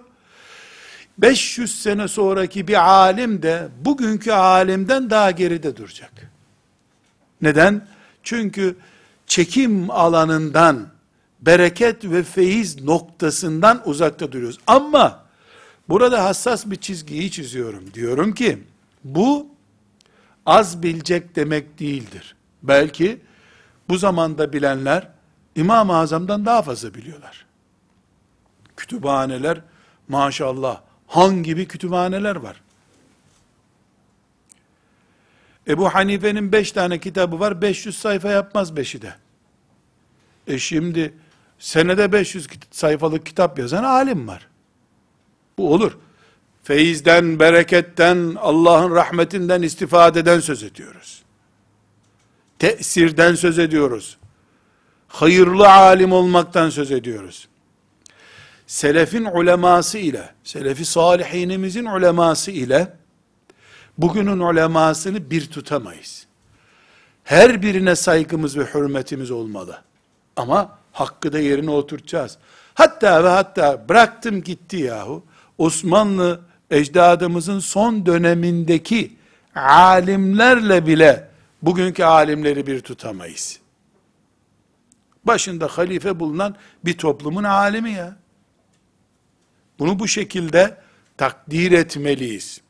500 1.18 1.82
sene 1.82 2.08
sonraki 2.08 2.68
bir 2.68 2.90
alim 2.90 3.42
de 3.42 3.68
bugünkü 3.86 4.32
alimden 4.32 5.10
daha 5.10 5.32
geride 5.32 5.78
duracak. 5.78 6.12
Neden? 7.42 7.88
Çünkü 8.24 8.76
çekim 9.28 9.92
alanından, 9.92 10.99
bereket 11.42 12.06
ve 12.06 12.24
feyiz 12.24 12.84
noktasından 12.84 13.82
uzakta 13.86 14.32
duruyoruz. 14.32 14.58
Ama 14.68 15.24
burada 15.90 16.24
hassas 16.24 16.66
bir 16.66 16.76
çizgiyi 16.76 17.32
çiziyorum. 17.32 17.94
Diyorum 17.94 18.34
ki 18.34 18.64
bu 19.04 19.48
az 20.46 20.84
bilecek 20.84 21.36
demek 21.36 21.80
değildir. 21.80 22.36
Belki 22.64 23.22
bu 23.90 23.98
zamanda 23.98 24.54
bilenler 24.54 25.08
İmam-ı 25.56 25.98
Azam'dan 25.98 26.46
daha 26.46 26.62
fazla 26.62 26.94
biliyorlar. 26.94 27.46
Kütüphaneler 28.78 29.62
maşallah 30.08 30.82
han 31.08 31.44
gibi 31.44 31.68
kütüphaneler 31.68 32.36
var. 32.36 32.62
Ebu 35.68 35.90
Hanife'nin 35.90 36.52
beş 36.52 36.72
tane 36.72 37.00
kitabı 37.00 37.40
var, 37.40 37.62
500 37.62 37.98
sayfa 37.98 38.30
yapmaz 38.30 38.76
beşi 38.76 39.02
de. 39.02 39.14
E 40.48 40.60
şimdi 40.60 41.14
senede 41.60 42.12
500 42.12 42.48
sayfalık 42.72 43.26
kitap 43.26 43.60
yazan 43.60 43.84
alim 43.84 44.28
var. 44.28 44.48
Bu 45.58 45.74
olur. 45.74 45.98
Feyizden, 46.64 47.40
bereketten, 47.40 48.36
Allah'ın 48.40 48.96
rahmetinden 48.96 49.62
istifadeden 49.62 50.40
söz 50.40 50.64
ediyoruz. 50.64 51.24
Tesirden 52.60 53.36
söz 53.36 53.60
ediyoruz. 53.60 54.18
Hayırlı 55.08 55.70
alim 55.70 56.12
olmaktan 56.12 56.70
söz 56.70 56.92
ediyoruz. 56.92 57.48
Selefin 58.68 59.26
uleması 59.26 59.98
ile, 59.98 60.30
selefi 60.44 60.86
salihinimizin 60.86 61.86
uleması 61.86 62.52
ile, 62.52 62.94
bugünün 63.98 64.40
ulemasını 64.40 65.32
bir 65.32 65.52
tutamayız. 65.52 66.26
Her 67.24 67.62
birine 67.62 67.96
saygımız 67.96 68.58
ve 68.58 68.64
hürmetimiz 68.64 69.32
olmalı. 69.32 69.82
Ama 70.36 70.79
hakkı 70.92 71.34
da 71.34 71.40
yerine 71.40 71.72
oturtacağız. 71.72 72.38
Hatta 72.74 73.24
ve 73.24 73.28
hatta 73.28 73.90
bıraktım 73.90 74.44
gitti 74.44 74.78
yahu. 74.78 75.24
Osmanlı 75.58 76.42
ecdadımızın 76.72 77.60
son 77.60 78.06
dönemindeki 78.06 79.18
alimlerle 79.56 80.88
bile 80.88 81.30
bugünkü 81.62 82.04
alimleri 82.04 82.68
bir 82.68 82.80
tutamayız. 82.80 83.60
Başında 85.24 85.68
halife 85.68 86.20
bulunan 86.20 86.56
bir 86.86 86.98
toplumun 86.98 87.44
alimi 87.44 87.92
ya. 87.92 88.16
Bunu 89.80 90.00
bu 90.00 90.08
şekilde 90.08 90.78
takdir 91.18 91.72
etmeliyiz. 91.72 92.62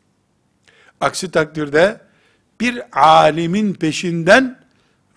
Aksi 1.02 1.32
takdirde 1.32 2.02
bir 2.62 2.82
alimin 2.92 3.74
peşinden 3.74 4.60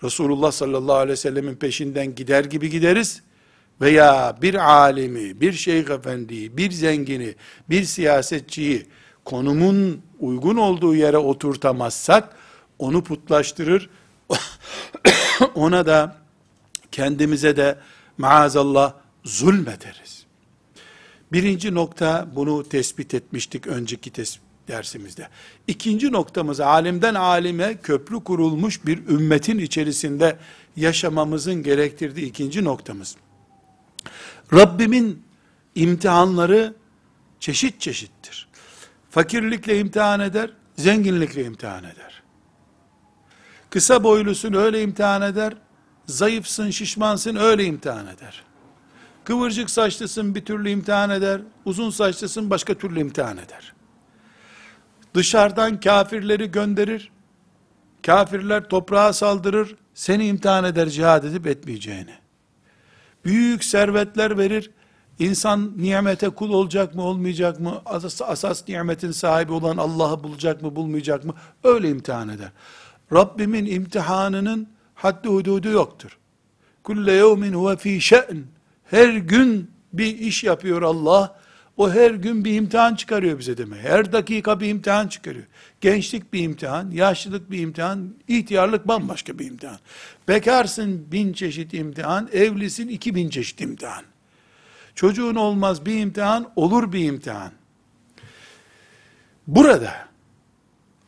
Resulullah 0.03 0.51
sallallahu 0.51 0.95
aleyhi 0.95 1.11
ve 1.11 1.15
sellemin 1.15 1.55
peşinden 1.55 2.15
gider 2.15 2.45
gibi 2.45 2.69
gideriz. 2.69 3.21
veya 3.81 4.37
bir 4.41 4.55
alimi, 4.55 5.41
bir 5.41 5.53
şeyh 5.53 5.89
efendiyi, 5.89 6.57
bir 6.57 6.71
zengini, 6.71 7.35
bir 7.69 7.83
siyasetçiyi 7.83 8.85
konumun 9.25 10.01
uygun 10.19 10.55
olduğu 10.55 10.95
yere 10.95 11.17
oturtamazsak 11.17 12.35
onu 12.79 13.03
putlaştırır. 13.03 13.89
Ona 15.55 15.85
da 15.85 16.15
kendimize 16.91 17.55
de 17.55 17.77
maazallah 18.17 18.93
zulmederiz. 19.23 20.25
Birinci 21.31 21.73
nokta 21.73 22.27
bunu 22.35 22.69
tespit 22.69 23.13
etmiştik 23.13 23.67
önceki 23.67 24.09
tespit 24.09 24.52
dersimizde. 24.67 25.27
İkinci 25.67 26.11
noktamız 26.11 26.59
alimden 26.59 27.15
alime 27.15 27.77
köprü 27.77 28.23
kurulmuş 28.23 28.85
bir 28.85 29.07
ümmetin 29.07 29.57
içerisinde 29.57 30.37
yaşamamızın 30.75 31.63
gerektirdiği 31.63 32.25
ikinci 32.25 32.63
noktamız. 32.63 33.15
Rabbimin 34.53 35.23
imtihanları 35.75 36.73
çeşit 37.39 37.81
çeşittir. 37.81 38.47
Fakirlikle 39.09 39.79
imtihan 39.79 40.19
eder, 40.19 40.49
zenginlikle 40.75 41.45
imtihan 41.45 41.83
eder. 41.83 42.23
Kısa 43.69 44.03
boylusun 44.03 44.53
öyle 44.53 44.81
imtihan 44.81 45.21
eder, 45.21 45.53
zayıfsın, 46.05 46.69
şişmansın 46.69 47.35
öyle 47.35 47.65
imtihan 47.65 48.07
eder. 48.07 48.43
Kıvırcık 49.23 49.69
saçlısın 49.69 50.35
bir 50.35 50.45
türlü 50.45 50.69
imtihan 50.69 51.09
eder, 51.09 51.41
uzun 51.65 51.89
saçlısın 51.89 52.49
başka 52.49 52.73
türlü 52.73 52.99
imtihan 52.99 53.37
eder. 53.37 53.72
Dışarıdan 55.13 55.79
kafirleri 55.79 56.51
gönderir, 56.51 57.11
kafirler 58.05 58.69
toprağa 58.69 59.13
saldırır, 59.13 59.75
seni 59.93 60.27
imtihan 60.27 60.63
eder 60.63 60.89
cihad 60.89 61.23
edip 61.23 61.47
etmeyeceğini. 61.47 62.13
Büyük 63.25 63.63
servetler 63.63 64.37
verir, 64.37 64.71
insan 65.19 65.73
nimete 65.77 66.29
kul 66.29 66.53
olacak 66.53 66.95
mı 66.95 67.01
olmayacak 67.01 67.59
mı, 67.59 67.81
asas, 67.85 68.21
asas 68.21 68.67
nimetin 68.67 69.11
sahibi 69.11 69.51
olan 69.51 69.77
Allah'ı 69.77 70.23
bulacak 70.23 70.61
mı 70.61 70.75
bulmayacak 70.75 71.25
mı, 71.25 71.33
öyle 71.63 71.89
imtihan 71.89 72.29
eder. 72.29 72.51
Rabbimin 73.13 73.65
imtihanının 73.65 74.67
haddi 74.95 75.27
hududu 75.27 75.69
yoktur. 75.69 76.17
Kulle 76.83 77.11
yevmin 77.11 77.53
huve 77.53 77.77
fi 77.77 78.01
şe'n. 78.01 78.45
Her 78.83 79.13
gün 79.13 79.71
bir 79.93 80.17
iş 80.17 80.43
yapıyor 80.43 80.81
Allah. 80.81 81.39
O 81.77 81.91
her 81.91 82.11
gün 82.11 82.45
bir 82.45 82.53
imtihan 82.53 82.95
çıkarıyor 82.95 83.39
bize 83.39 83.57
demek. 83.57 83.83
Her 83.83 84.11
dakika 84.11 84.59
bir 84.59 84.67
imtihan 84.67 85.07
çıkarıyor. 85.07 85.45
Gençlik 85.81 86.33
bir 86.33 86.43
imtihan, 86.43 86.91
yaşlılık 86.91 87.51
bir 87.51 87.59
imtihan, 87.59 88.13
ihtiyarlık 88.27 88.87
bambaşka 88.87 89.39
bir 89.39 89.45
imtihan. 89.45 89.77
Bekarsın 90.27 91.11
bin 91.11 91.33
çeşit 91.33 91.73
imtihan, 91.73 92.29
evlisin 92.33 92.87
iki 92.87 93.15
bin 93.15 93.29
çeşit 93.29 93.61
imtihan. 93.61 94.03
Çocuğun 94.95 95.35
olmaz 95.35 95.85
bir 95.85 95.99
imtihan, 95.99 96.51
olur 96.55 96.93
bir 96.93 97.05
imtihan. 97.05 97.51
Burada 99.47 99.93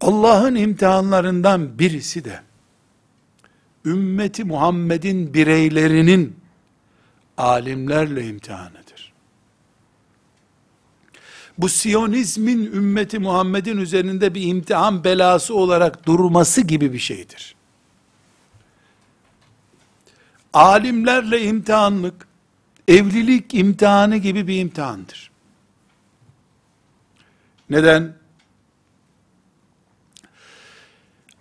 Allah'ın 0.02 0.56
imtihanlarından 0.56 1.80
birisi 1.80 2.26
de 2.26 2.40
ümmeti 3.86 4.44
Muhammed'in 4.44 5.34
bireylerinin 5.34 6.36
alimlerle 7.38 8.28
imtihanıdır. 8.28 8.85
Bu 11.58 11.70
Siyonizmin 11.70 12.66
ümmeti 12.66 13.20
Muhammed'in 13.20 13.78
üzerinde 13.78 14.36
bir 14.36 14.48
imtihan 14.48 15.04
belası 15.04 15.56
olarak 15.56 16.06
durması 16.06 16.62
gibi 16.62 16.94
bir 16.94 17.00
şeydir. 17.00 17.56
Alimlerle 20.54 21.44
imtihanlık, 21.44 22.28
evlilik 22.88 23.54
imtihanı 23.54 24.18
gibi 24.18 24.48
bir 24.48 24.60
imtihandır. 24.60 25.32
Neden? 27.70 28.14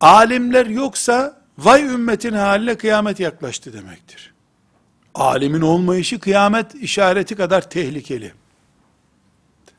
Alimler 0.01 0.67
yoksa 0.67 1.41
vay 1.59 1.83
ümmetin 1.83 2.33
haline 2.33 2.75
kıyamet 2.75 3.21
yaklaştı 3.21 3.73
demektir. 3.73 4.35
Alimin 5.15 5.61
olmayışı 5.61 6.21
kıyamet 6.21 6.75
işareti 6.75 7.37
kadar 7.37 7.71
tehlikeli. 7.71 8.33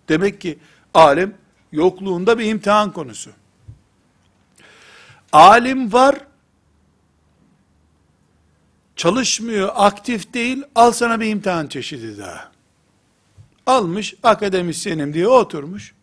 Demek 0.09 0.41
ki 0.41 0.59
alim 0.93 1.35
yokluğunda 1.71 2.39
bir 2.39 2.45
imtihan 2.45 2.91
konusu. 2.91 3.31
Alim 5.31 5.93
var, 5.93 6.15
çalışmıyor, 8.95 9.69
aktif 9.75 10.33
değil, 10.33 10.63
al 10.75 10.91
sana 10.91 11.19
bir 11.19 11.29
imtihan 11.29 11.67
çeşidi 11.67 12.17
daha. 12.17 12.51
Almış, 13.65 14.13
akademisyenim 14.23 15.13
diye 15.13 15.27
oturmuş, 15.27 15.95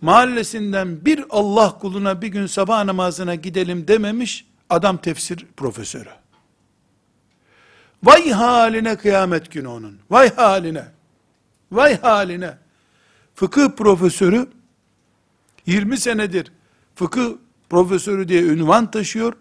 mahallesinden 0.00 1.04
bir 1.04 1.24
Allah 1.30 1.78
kuluna 1.78 2.22
bir 2.22 2.28
gün 2.28 2.46
sabah 2.46 2.84
namazına 2.84 3.34
gidelim 3.34 3.88
dememiş, 3.88 4.46
adam 4.70 4.96
tefsir 4.96 5.46
profesörü. 5.56 6.10
Vay 8.02 8.30
haline 8.30 8.96
kıyamet 8.96 9.50
günü 9.52 9.68
onun. 9.68 9.98
Vay 10.10 10.34
haline. 10.34 10.84
Vay 11.72 12.00
haline. 12.00 12.63
Fıkıh 13.34 13.68
profesörü 13.76 14.46
20 15.66 15.98
senedir 15.98 16.52
fıkıh 16.94 17.32
profesörü 17.70 18.28
diye 18.28 18.42
ünvan 18.42 18.90
taşıyor. 18.90 19.32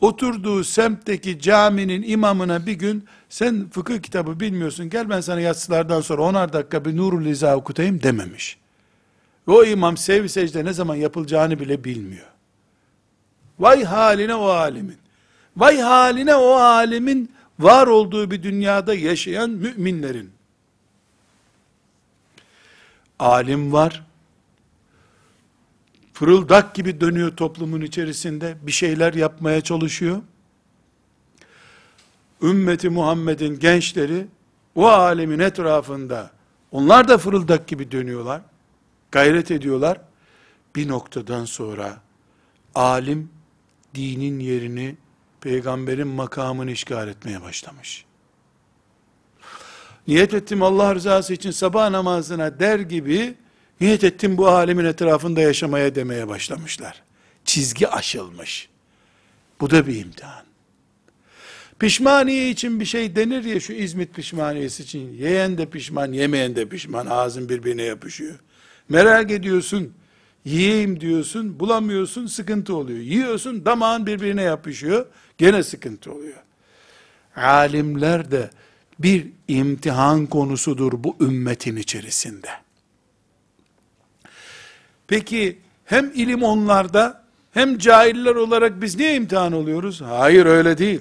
Oturduğu 0.00 0.64
semtteki 0.64 1.40
caminin 1.40 2.02
imamına 2.02 2.66
bir 2.66 2.72
gün 2.72 3.04
sen 3.28 3.70
fıkıh 3.70 4.02
kitabı 4.02 4.40
bilmiyorsun 4.40 4.90
gel 4.90 5.10
ben 5.10 5.20
sana 5.20 5.40
yatsılardan 5.40 6.00
sonra 6.00 6.22
onar 6.22 6.52
dakika 6.52 6.84
bir 6.84 6.96
Nurul 6.96 7.26
İza 7.26 7.56
okutayım 7.56 8.02
dememiş. 8.02 8.58
Ve 9.48 9.52
o 9.52 9.64
imam 9.64 9.96
sev 9.96 10.28
secde 10.28 10.64
ne 10.64 10.72
zaman 10.72 10.94
yapılacağını 10.94 11.60
bile 11.60 11.84
bilmiyor. 11.84 12.26
Vay 13.58 13.84
haline 13.84 14.34
o 14.34 14.48
alimin. 14.48 14.98
Vay 15.56 15.80
haline 15.80 16.34
o 16.34 16.54
alimin 16.54 17.32
var 17.58 17.86
olduğu 17.86 18.30
bir 18.30 18.42
dünyada 18.42 18.94
yaşayan 18.94 19.50
müminlerin. 19.50 20.35
Alim 23.18 23.72
var. 23.72 24.06
Fırıldak 26.12 26.74
gibi 26.74 27.00
dönüyor 27.00 27.36
toplumun 27.36 27.80
içerisinde. 27.80 28.56
Bir 28.62 28.72
şeyler 28.72 29.14
yapmaya 29.14 29.60
çalışıyor. 29.60 30.22
Ümmeti 32.42 32.88
Muhammed'in 32.88 33.58
gençleri 33.58 34.26
o 34.74 34.86
alemin 34.86 35.38
etrafında 35.38 36.30
onlar 36.70 37.08
da 37.08 37.18
fırıldak 37.18 37.68
gibi 37.68 37.90
dönüyorlar. 37.90 38.42
Gayret 39.10 39.50
ediyorlar. 39.50 40.00
Bir 40.76 40.88
noktadan 40.88 41.44
sonra 41.44 42.00
alim 42.74 43.30
dinin 43.94 44.38
yerini 44.38 44.96
peygamberin 45.40 46.08
makamını 46.08 46.70
işgal 46.70 47.08
etmeye 47.08 47.42
başlamış. 47.42 48.05
Niyet 50.08 50.34
ettim 50.34 50.62
Allah 50.62 50.94
rızası 50.94 51.34
için 51.34 51.50
sabah 51.50 51.90
namazına 51.90 52.60
der 52.60 52.78
gibi, 52.78 53.34
niyet 53.80 54.04
ettim 54.04 54.36
bu 54.38 54.48
alemin 54.48 54.84
etrafında 54.84 55.40
yaşamaya 55.40 55.94
demeye 55.94 56.28
başlamışlar. 56.28 57.02
Çizgi 57.44 57.88
aşılmış. 57.88 58.68
Bu 59.60 59.70
da 59.70 59.86
bir 59.86 59.96
imtihan. 59.96 60.46
Pişmaniye 61.78 62.50
için 62.50 62.80
bir 62.80 62.84
şey 62.84 63.16
denir 63.16 63.44
ya 63.44 63.60
şu 63.60 63.72
İzmit 63.72 64.14
pişmaniyesi 64.14 64.82
için. 64.82 65.12
Yeyen 65.12 65.58
de 65.58 65.66
pişman, 65.66 66.12
yemeyen 66.12 66.56
de 66.56 66.68
pişman. 66.68 67.06
Ağzın 67.06 67.48
birbirine 67.48 67.82
yapışıyor. 67.82 68.34
Merak 68.88 69.30
ediyorsun, 69.30 69.92
yiyeyim 70.44 71.00
diyorsun, 71.00 71.60
bulamıyorsun, 71.60 72.26
sıkıntı 72.26 72.76
oluyor. 72.76 72.98
Yiyorsun, 72.98 73.64
damağın 73.64 74.06
birbirine 74.06 74.42
yapışıyor, 74.42 75.06
gene 75.38 75.62
sıkıntı 75.62 76.12
oluyor. 76.12 76.42
Alimler 77.36 78.30
de 78.30 78.50
bir 78.98 79.26
imtihan 79.48 80.26
konusudur 80.26 80.92
bu 80.96 81.16
ümmetin 81.20 81.76
içerisinde. 81.76 82.48
Peki 85.08 85.58
hem 85.84 86.12
ilim 86.14 86.42
onlarda 86.42 87.24
hem 87.52 87.78
cahiller 87.78 88.34
olarak 88.34 88.82
biz 88.82 88.96
niye 88.96 89.16
imtihan 89.16 89.52
oluyoruz? 89.52 90.00
Hayır 90.00 90.46
öyle 90.46 90.78
değil. 90.78 91.00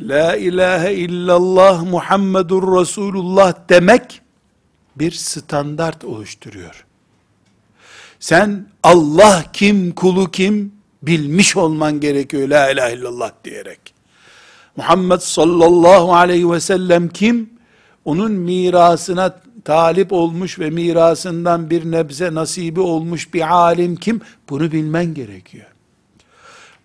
La 0.00 0.36
ilahe 0.36 0.94
illallah 0.94 1.82
Muhammedur 1.82 2.80
Resulullah 2.80 3.54
demek 3.68 4.20
bir 4.96 5.10
standart 5.10 6.04
oluşturuyor. 6.04 6.84
Sen 8.20 8.66
Allah 8.82 9.44
kim, 9.52 9.94
kulu 9.94 10.30
kim 10.30 10.72
bilmiş 11.02 11.56
olman 11.56 12.00
gerekiyor 12.00 12.48
la 12.48 12.70
ilahe 12.70 12.94
illallah 12.94 13.32
diyerek. 13.44 13.89
Muhammed 14.76 15.18
sallallahu 15.18 16.14
aleyhi 16.14 16.50
ve 16.50 16.60
sellem 16.60 17.08
kim? 17.08 17.50
Onun 18.04 18.32
mirasına 18.32 19.40
talip 19.64 20.12
olmuş 20.12 20.58
ve 20.58 20.70
mirasından 20.70 21.70
bir 21.70 21.90
nebze 21.90 22.34
nasibi 22.34 22.80
olmuş 22.80 23.34
bir 23.34 23.54
alim 23.54 23.96
kim? 23.96 24.20
Bunu 24.48 24.72
bilmen 24.72 25.14
gerekiyor. 25.14 25.66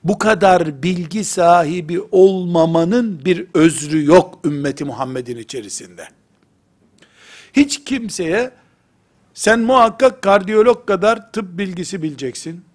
bu 0.04 0.20
kadar 0.20 0.84
bilgi 0.84 1.24
sahibi 1.24 2.02
olmamanın 2.12 3.26
bir 3.26 3.48
özrü 3.54 4.06
yok 4.06 4.40
ümmeti 4.46 4.86
Muhammed'in 4.86 5.38
içerisinde. 5.38 6.08
Hiç 7.54 7.84
kimseye 7.84 8.52
sen 9.34 9.60
muhakkak 9.60 10.22
kardiyolog 10.22 10.88
kadar 10.88 11.32
tıp 11.32 11.58
bilgisi 11.58 12.04
bileceksin. 12.04 12.66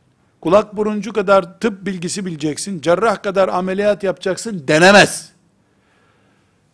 Kulak 0.40 0.76
buruncu 0.76 1.12
kadar 1.12 1.60
tıp 1.60 1.86
bilgisi 1.86 2.26
bileceksin. 2.26 2.80
Cerrah 2.80 3.22
kadar 3.22 3.48
ameliyat 3.48 4.02
yapacaksın 4.02 4.64
denemez. 4.68 5.32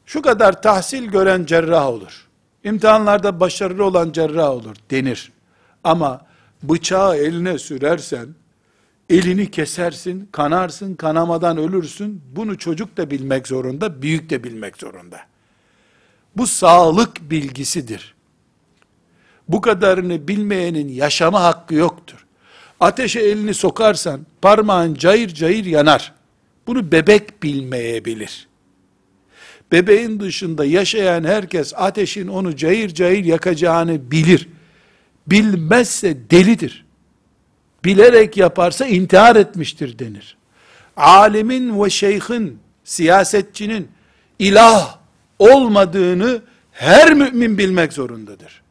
Şu 0.07 0.23
kadar 0.23 0.63
tahsil 0.63 1.05
gören 1.05 1.45
cerrah 1.45 1.87
olur. 1.87 2.27
İmtihanlarda 2.65 3.41
başarılı 3.41 3.85
olan 3.85 4.13
cerrah 4.13 4.51
olur 4.51 4.77
denir. 4.91 5.33
Ama 5.85 6.27
bıçağı 6.63 7.17
eline 7.17 7.59
sürersen, 7.59 8.29
elini 9.11 9.51
kesersin, 9.51 10.29
kanarsın, 10.33 10.95
kanamadan 10.95 11.57
ölürsün. 11.59 12.23
Bunu 12.37 12.59
çocuk 12.59 12.97
da 12.97 13.11
bilmek 13.11 13.47
zorunda, 13.47 14.03
büyük 14.03 14.31
de 14.31 14.45
bilmek 14.45 14.77
zorunda. 14.77 15.21
Bu 16.37 16.47
sağlık 16.47 17.31
bilgisidir. 17.31 18.15
Bu 19.49 19.61
kadarını 19.61 20.29
bilmeyenin 20.29 20.89
yaşama 20.89 21.43
hakkı 21.45 21.75
yoktur. 21.75 22.26
Ateşe 22.81 23.21
elini 23.21 23.55
sokarsan 23.55 24.27
parmağın 24.43 24.95
cayır 24.95 25.29
cayır 25.29 25.65
yanar. 25.65 26.12
Bunu 26.67 26.93
bebek 26.93 27.43
bilmeyebilir. 27.43 28.49
Bebeğin 29.73 30.21
dışında 30.21 30.65
yaşayan 30.65 31.25
herkes 31.25 31.73
ateşin 31.77 32.29
onu 32.29 32.57
cayır 32.57 32.89
cayır 32.89 33.25
yakacağını 33.25 34.11
bilir. 34.11 34.49
Bilmezse 35.27 36.31
delidir. 36.31 36.85
Bilerek 37.85 38.37
yaparsa 38.37 38.87
intihar 38.87 39.37
etmiştir 39.37 39.99
denir. 39.99 40.37
Alimin 40.97 41.83
ve 41.83 41.91
şeyhin, 41.91 42.59
siyasetçinin 42.85 43.89
ilah 44.39 44.99
olmadığını 45.39 46.43
her 46.73 47.15
mümin 47.15 47.59
bilmek 47.59 47.93
zorundadır. 47.93 48.62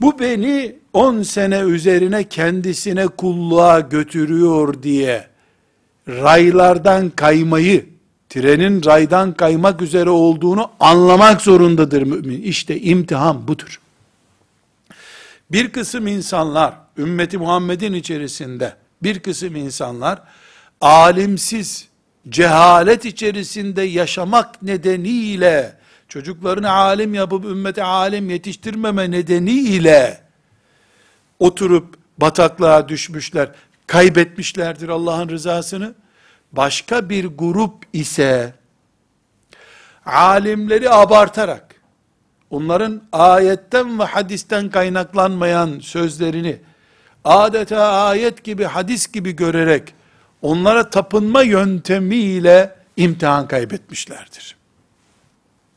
Bu 0.00 0.18
beni 0.18 0.76
10 0.94 1.22
sene 1.22 1.58
üzerine 1.58 2.24
kendisine 2.24 3.06
kulluğa 3.06 3.80
götürüyor 3.80 4.82
diye 4.82 5.26
raylardan 6.08 7.10
kaymayı, 7.10 7.86
trenin 8.28 8.84
raydan 8.84 9.32
kaymak 9.32 9.82
üzere 9.82 10.10
olduğunu 10.10 10.70
anlamak 10.80 11.40
zorundadır 11.40 12.02
mümin. 12.02 12.42
İşte 12.42 12.80
imtihan 12.80 13.48
budur. 13.48 13.80
Bir 15.52 15.72
kısım 15.72 16.06
insanlar, 16.06 16.74
ümmeti 16.98 17.38
Muhammed'in 17.38 17.92
içerisinde 17.92 18.76
bir 19.02 19.18
kısım 19.18 19.56
insanlar 19.56 20.22
alimsiz, 20.80 21.88
cehalet 22.28 23.04
içerisinde 23.04 23.82
yaşamak 23.82 24.62
nedeniyle 24.62 25.76
çocuklarını 26.08 26.70
alim 26.70 27.14
yapıp 27.14 27.44
ümmete 27.44 27.82
alim 27.82 28.30
yetiştirmeme 28.30 29.10
nedeniyle 29.10 30.23
oturup 31.44 31.94
bataklığa 32.18 32.88
düşmüşler, 32.88 33.48
kaybetmişlerdir 33.86 34.88
Allah'ın 34.88 35.28
rızasını. 35.28 35.94
Başka 36.52 37.08
bir 37.08 37.24
grup 37.24 37.74
ise 37.92 38.54
alimleri 40.06 40.90
abartarak 40.90 41.74
onların 42.50 43.02
ayetten 43.12 43.98
ve 43.98 44.04
hadisten 44.04 44.70
kaynaklanmayan 44.70 45.78
sözlerini 45.78 46.58
adeta 47.24 47.92
ayet 47.92 48.44
gibi 48.44 48.64
hadis 48.64 49.12
gibi 49.12 49.32
görerek 49.32 49.94
onlara 50.42 50.90
tapınma 50.90 51.42
yöntemiyle 51.42 52.76
imtihan 52.96 53.48
kaybetmişlerdir. 53.48 54.56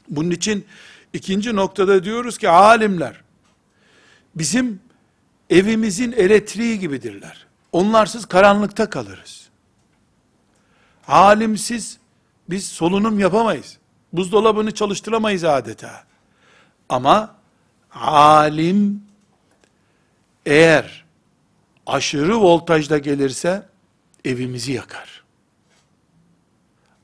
Bunun 0.09 0.31
için 0.31 0.65
ikinci 1.13 1.55
noktada 1.55 2.03
diyoruz 2.03 2.37
ki 2.37 2.49
alimler 2.49 3.21
bizim 4.35 4.86
evimizin 5.49 6.11
elektriği 6.11 6.79
gibidirler. 6.79 7.47
Onlarsız 7.71 8.25
karanlıkta 8.25 8.89
kalırız. 8.89 9.49
Alimsiz 11.07 11.97
biz 12.49 12.67
solunum 12.67 13.19
yapamayız. 13.19 13.77
Buzdolabını 14.13 14.73
çalıştıramayız 14.73 15.43
adeta. 15.43 16.03
Ama 16.89 17.35
alim 17.93 19.03
eğer 20.45 21.05
aşırı 21.85 22.41
voltajda 22.41 22.97
gelirse 22.97 23.65
evimizi 24.25 24.71
yakar. 24.71 25.23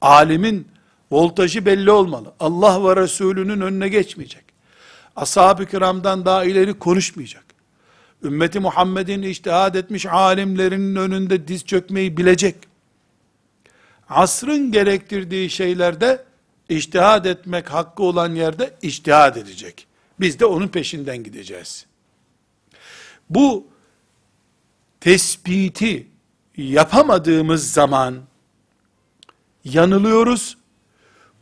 Alimin 0.02 0.68
voltajı 1.12 1.66
belli 1.66 1.92
olmalı. 1.92 2.34
Allah 2.40 2.90
ve 2.90 3.02
Resulünün 3.02 3.62
önüne 3.62 3.90
geçmeyecek. 3.90 4.44
Ashab-ı 5.16 5.66
kiramdan 5.66 6.26
daha 6.26 6.44
ileri 6.44 6.80
konuşmayacak. 6.80 7.53
Ümmeti 8.24 8.60
Muhammed'in 8.60 9.22
iştihad 9.22 9.76
etmiş 9.76 10.06
alimlerinin 10.06 10.96
önünde 10.96 11.48
diz 11.48 11.66
çökmeyi 11.66 12.18
bilecek. 12.18 12.56
Asrın 14.10 14.72
gerektirdiği 14.72 15.50
şeylerde 15.50 16.26
iştihad 16.70 17.26
etmek 17.26 17.70
hakkı 17.70 18.04
olan 18.04 18.36
yerde 18.36 18.74
iştihad 18.82 19.36
edecek. 19.36 19.88
Biz 20.20 20.40
de 20.40 20.46
onun 20.46 20.68
peşinden 20.68 21.24
gideceğiz. 21.24 21.86
Bu 23.30 23.68
tespiti 25.02 26.08
yapamadığımız 26.58 27.72
zaman 27.72 28.22
yanılıyoruz. 29.64 30.58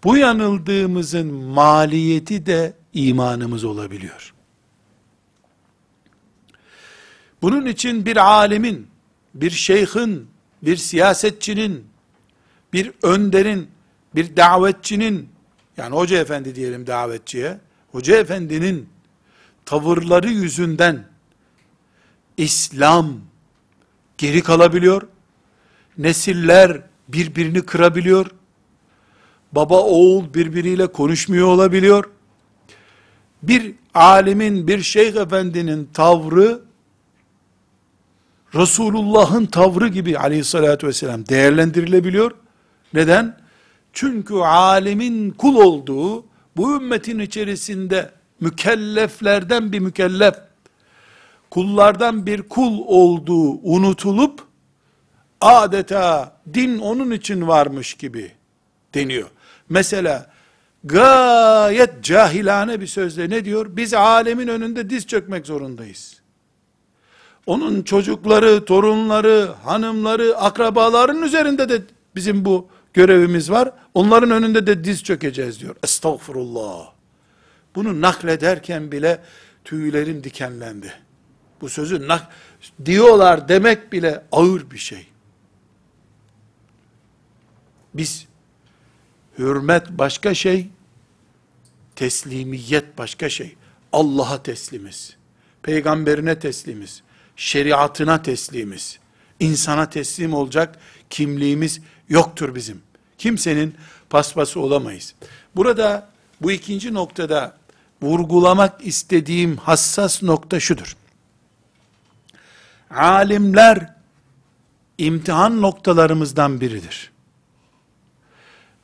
Bu 0.03 0.17
yanıldığımızın 0.17 1.33
maliyeti 1.33 2.45
de 2.45 2.73
imanımız 2.93 3.63
olabiliyor. 3.63 4.30
Bunun 7.41 7.65
için 7.65 8.05
bir 8.05 8.17
alimin, 8.17 8.87
bir 9.33 9.49
şeyhin, 9.49 10.27
bir 10.61 10.77
siyasetçinin, 10.77 11.85
bir 12.73 12.91
önderin, 13.03 13.67
bir 14.15 14.37
davetçinin, 14.37 15.29
yani 15.77 15.95
hoca 15.95 16.17
efendi 16.17 16.55
diyelim 16.55 16.87
davetçiye, 16.87 17.57
hoca 17.91 18.17
efendinin 18.17 18.89
tavırları 19.65 20.29
yüzünden 20.29 21.03
İslam 22.37 23.19
geri 24.17 24.41
kalabiliyor, 24.41 25.07
nesiller 25.97 26.81
birbirini 27.07 27.61
kırabiliyor, 27.61 28.31
baba 29.51 29.81
oğul 29.81 30.33
birbiriyle 30.33 30.87
konuşmuyor 30.87 31.47
olabiliyor, 31.47 32.09
bir 33.43 33.75
alimin, 33.93 34.67
bir 34.67 34.81
şeyh 34.81 35.15
efendinin 35.15 35.89
tavrı, 35.93 36.61
Resulullah'ın 38.55 39.45
tavrı 39.45 39.87
gibi 39.87 40.17
aleyhissalatü 40.17 40.87
vesselam 40.87 41.27
değerlendirilebiliyor. 41.27 42.31
Neden? 42.93 43.37
Çünkü 43.93 44.35
alimin 44.35 45.31
kul 45.31 45.55
olduğu, 45.55 46.25
bu 46.57 46.75
ümmetin 46.75 47.19
içerisinde 47.19 48.11
mükelleflerden 48.39 49.71
bir 49.71 49.79
mükellef, 49.79 50.35
kullardan 51.49 52.25
bir 52.25 52.41
kul 52.41 52.79
olduğu 52.85 53.51
unutulup, 53.51 54.47
adeta 55.41 56.37
din 56.53 56.79
onun 56.79 57.11
için 57.11 57.47
varmış 57.47 57.93
gibi 57.93 58.31
deniyor. 58.93 59.29
Mesela, 59.69 60.31
gayet 60.83 62.03
cahilane 62.03 62.81
bir 62.81 62.87
sözle 62.87 63.29
ne 63.29 63.45
diyor? 63.45 63.77
Biz 63.77 63.93
alemin 63.93 64.47
önünde 64.47 64.89
diz 64.89 65.07
çökmek 65.07 65.47
zorundayız. 65.47 66.20
Onun 67.45 67.83
çocukları, 67.83 68.65
torunları, 68.65 69.49
hanımları, 69.63 70.37
akrabaların 70.37 71.23
üzerinde 71.23 71.69
de 71.69 71.81
bizim 72.15 72.45
bu 72.45 72.67
görevimiz 72.93 73.51
var. 73.51 73.71
Onların 73.93 74.31
önünde 74.31 74.67
de 74.67 74.83
diz 74.83 75.03
çökeceğiz 75.03 75.59
diyor. 75.59 75.75
Estağfurullah. 75.83 76.91
Bunu 77.75 78.01
naklederken 78.01 78.91
bile 78.91 79.21
tüylerim 79.63 80.23
dikenlendi. 80.23 80.93
Bu 81.61 81.69
sözü 81.69 82.07
nak 82.07 82.27
diyorlar 82.85 83.47
demek 83.47 83.91
bile 83.91 84.23
ağır 84.31 84.71
bir 84.71 84.77
şey. 84.77 85.07
Biz 87.93 88.27
hürmet 89.37 89.89
başka 89.89 90.33
şey, 90.33 90.69
teslimiyet 91.95 92.97
başka 92.97 93.29
şey. 93.29 93.55
Allah'a 93.93 94.43
teslimiz. 94.43 95.15
Peygamberine 95.63 96.39
teslimiz. 96.39 97.03
Şeriatına 97.35 98.21
teslimiz. 98.21 98.99
İnsana 99.39 99.89
teslim 99.89 100.33
olacak 100.33 100.79
kimliğimiz 101.09 101.81
yoktur 102.09 102.55
bizim. 102.55 102.81
Kimsenin 103.17 103.75
paspası 104.09 104.59
olamayız. 104.59 105.15
Burada 105.55 106.09
bu 106.41 106.51
ikinci 106.51 106.93
noktada 106.93 107.57
vurgulamak 108.01 108.87
istediğim 108.87 109.57
hassas 109.57 110.23
nokta 110.23 110.59
şudur. 110.59 110.95
Alimler 112.89 113.93
imtihan 114.97 115.61
noktalarımızdan 115.61 116.61
biridir. 116.61 117.11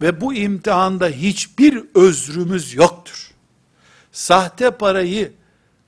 Ve 0.01 0.21
bu 0.21 0.33
imtihanda 0.33 1.07
hiçbir 1.07 1.83
özrümüz 1.95 2.73
yoktur. 2.73 3.31
Sahte 4.11 4.71
parayı 4.71 5.33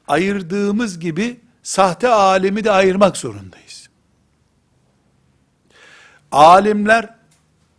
ayırdığımız 0.08 1.00
gibi 1.00 1.40
sahte 1.64 2.08
alimi 2.08 2.64
de 2.64 2.72
ayırmak 2.72 3.18
zorundayız. 3.18 3.90
Alimler 6.32 7.10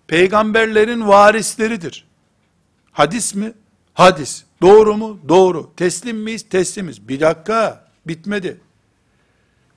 peygamberlerin 0.06 1.08
varisleridir. 1.08 2.04
Hadis 2.92 3.34
mi? 3.34 3.52
Hadis. 3.94 4.44
Doğru 4.62 4.96
mu? 4.96 5.18
Doğru. 5.28 5.72
Teslim 5.76 6.16
miyiz? 6.16 6.48
Teslimiz. 6.48 7.08
Bir 7.08 7.20
dakika, 7.20 7.84
bitmedi. 8.06 8.60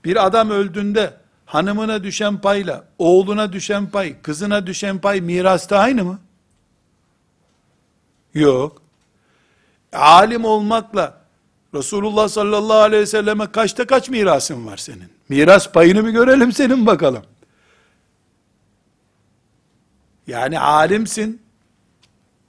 Bir 0.06 0.26
adam 0.26 0.50
öldüğünde 0.50 1.14
hanımına 1.46 2.04
düşen 2.04 2.42
payla, 2.42 2.84
oğluna 2.98 3.54
düşen 3.54 3.90
pay, 3.90 4.22
kızına 4.22 4.68
düşen 4.68 4.98
pay 4.98 5.22
mirasta 5.22 5.78
aynı 5.80 6.04
mı? 6.04 6.20
Yok. 8.34 8.82
Alim 9.94 10.46
olmakla 10.46 11.23
Resulullah 11.74 12.28
sallallahu 12.30 12.78
aleyhi 12.78 13.02
ve 13.02 13.06
selleme 13.08 13.52
kaçta 13.52 13.88
kaç 13.88 14.10
mirasın 14.10 14.66
var 14.66 14.78
senin? 14.78 15.10
Miras 15.30 15.72
payını 15.72 16.04
mı 16.04 16.12
görelim 16.12 16.52
senin 16.52 16.86
bakalım. 16.86 17.24
Yani 20.28 20.60
alimsin, 20.60 21.42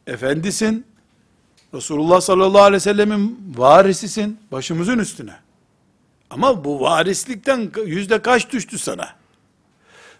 efendisin, 0.06 0.86
Resulullah 1.74 2.20
sallallahu 2.20 2.62
aleyhi 2.62 2.74
ve 2.74 2.80
sellemin 2.80 3.54
varisisin, 3.56 4.38
başımızın 4.52 4.98
üstüne. 4.98 5.36
Ama 6.30 6.64
bu 6.64 6.80
varislikten 6.80 7.72
yüzde 7.86 8.22
kaç 8.22 8.52
düştü 8.52 8.78
sana? 8.78 9.08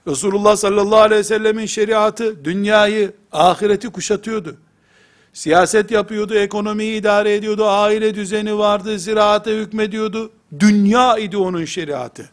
Resulullah 0.07 0.57
sallallahu 0.57 1.01
aleyhi 1.01 1.19
ve 1.19 1.25
sellemin 1.25 1.67
şeriatı 1.67 2.45
dünyayı, 2.45 3.12
ahireti 3.33 3.88
kuşatıyordu. 3.88 4.57
Siyaset 5.35 5.90
yapıyordu, 5.90 6.35
ekonomiyi 6.35 7.01
idare 7.01 7.35
ediyordu, 7.35 7.66
aile 7.66 8.14
düzeni 8.14 8.59
vardı, 8.59 8.99
ziraate 8.99 9.57
hükmediyordu. 9.57 10.33
Dünya 10.61 11.18
idi 11.18 11.37
onun 11.37 11.64
şeriatı. 11.64 12.31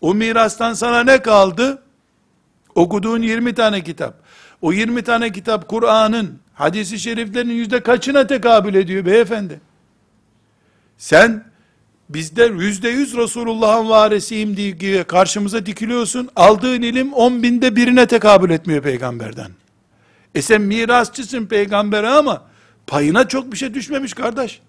O 0.00 0.14
mirastan 0.14 0.72
sana 0.72 1.04
ne 1.04 1.22
kaldı? 1.22 1.82
Okuduğun 2.74 3.22
20 3.22 3.54
tane 3.54 3.84
kitap. 3.84 4.14
O 4.62 4.72
20 4.72 5.02
tane 5.02 5.32
kitap 5.32 5.68
Kur'an'ın, 5.68 6.38
hadisi 6.54 6.98
şeriflerin 6.98 7.50
yüzde 7.50 7.80
kaçına 7.80 8.26
tekabül 8.26 8.74
ediyor 8.74 9.06
beyefendi? 9.06 9.60
Sen 10.98 11.44
bizde 12.08 12.44
yüzde 12.44 12.88
yüz 12.88 13.16
Resulullah'ın 13.16 13.88
varisiyim 13.88 14.56
diye 14.56 15.04
karşımıza 15.04 15.66
dikiliyorsun. 15.66 16.28
Aldığın 16.36 16.82
ilim 16.82 17.12
on 17.12 17.42
binde 17.42 17.76
birine 17.76 18.06
tekabül 18.06 18.50
etmiyor 18.50 18.82
peygamberden. 18.82 19.59
E 20.34 20.42
sen 20.42 20.62
mirasçısın 20.62 21.46
peygambere 21.46 22.08
ama 22.08 22.46
payına 22.86 23.28
çok 23.28 23.52
bir 23.52 23.56
şey 23.56 23.74
düşmemiş 23.74 24.14
kardeş. 24.14 24.62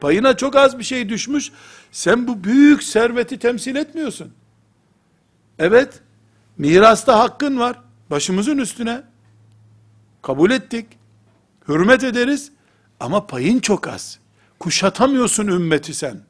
Payına 0.00 0.36
çok 0.36 0.56
az 0.56 0.78
bir 0.78 0.84
şey 0.84 1.08
düşmüş. 1.08 1.52
Sen 1.92 2.28
bu 2.28 2.44
büyük 2.44 2.82
serveti 2.82 3.38
temsil 3.38 3.76
etmiyorsun. 3.76 4.32
Evet, 5.58 6.00
mirasta 6.58 7.18
hakkın 7.18 7.58
var. 7.58 7.80
Başımızın 8.10 8.58
üstüne. 8.58 9.02
Kabul 10.22 10.50
ettik. 10.50 10.86
Hürmet 11.68 12.04
ederiz. 12.04 12.52
Ama 13.00 13.26
payın 13.26 13.60
çok 13.60 13.88
az. 13.88 14.18
Kuşatamıyorsun 14.58 15.46
ümmeti 15.46 15.94
sen. 15.94 16.20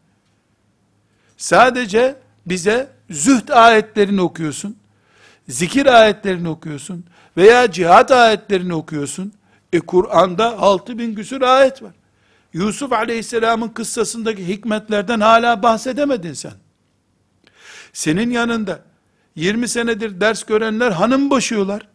Sadece 1.37 2.17
bize 2.47 2.91
zühd 3.11 3.49
ayetlerini 3.49 4.21
okuyorsun. 4.21 4.77
Zikir 5.49 5.87
ayetlerini 5.87 6.49
okuyorsun. 6.49 7.05
Veya 7.37 7.71
cihat 7.71 8.11
ayetlerini 8.11 8.75
okuyorsun. 8.75 9.33
E 9.73 9.81
Kur'an'da 9.81 10.59
altı 10.59 10.99
bin 10.99 11.15
küsur 11.15 11.43
ayet 11.43 11.83
var. 11.83 11.93
Yusuf 12.53 12.93
aleyhisselamın 12.93 13.69
kıssasındaki 13.69 14.49
hikmetlerden 14.49 15.21
hala 15.21 15.63
bahsedemedin 15.63 16.33
sen. 16.33 16.53
Senin 17.93 18.31
yanında 18.31 18.81
20 19.37 19.69
senedir 19.69 20.21
ders 20.21 20.45
görenler 20.45 20.91
hanım 20.91 21.31
boşuyorlar. 21.31 21.89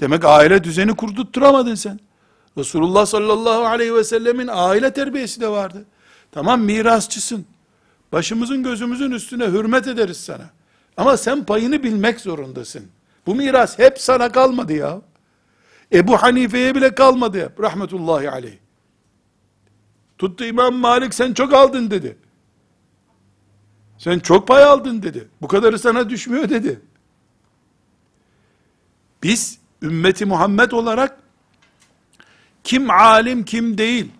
Demek 0.00 0.24
aile 0.24 0.64
düzeni 0.64 0.96
kurdurtturamadın 0.96 1.74
sen. 1.74 2.00
Resulullah 2.58 3.06
sallallahu 3.06 3.66
aleyhi 3.66 3.94
ve 3.94 4.04
sellemin 4.04 4.48
aile 4.52 4.92
terbiyesi 4.92 5.40
de 5.40 5.48
vardı. 5.48 5.84
Tamam 6.32 6.60
mirasçısın. 6.60 7.46
Başımızın 8.12 8.62
gözümüzün 8.62 9.10
üstüne 9.10 9.46
hürmet 9.46 9.86
ederiz 9.86 10.16
sana. 10.16 10.50
Ama 10.96 11.16
sen 11.16 11.44
payını 11.44 11.82
bilmek 11.82 12.20
zorundasın. 12.20 12.86
Bu 13.26 13.34
miras 13.34 13.78
hep 13.78 14.00
sana 14.00 14.32
kalmadı 14.32 14.72
ya. 14.72 15.00
Ebu 15.92 16.16
Hanife'ye 16.16 16.74
bile 16.74 16.94
kalmadı. 16.94 17.52
Rahmetullahi 17.60 18.30
aleyh. 18.30 18.56
Tuttu 20.18 20.44
İmam 20.44 20.74
Malik 20.74 21.14
sen 21.14 21.32
çok 21.32 21.52
aldın 21.52 21.90
dedi. 21.90 22.16
Sen 23.98 24.18
çok 24.18 24.48
pay 24.48 24.64
aldın 24.64 25.02
dedi. 25.02 25.28
Bu 25.42 25.48
kadarı 25.48 25.78
sana 25.78 26.10
düşmüyor 26.10 26.48
dedi. 26.48 26.80
Biz 29.22 29.58
ümmeti 29.82 30.26
Muhammed 30.26 30.70
olarak 30.70 31.18
kim 32.64 32.90
alim 32.90 33.44
kim 33.44 33.78
değil 33.78 34.10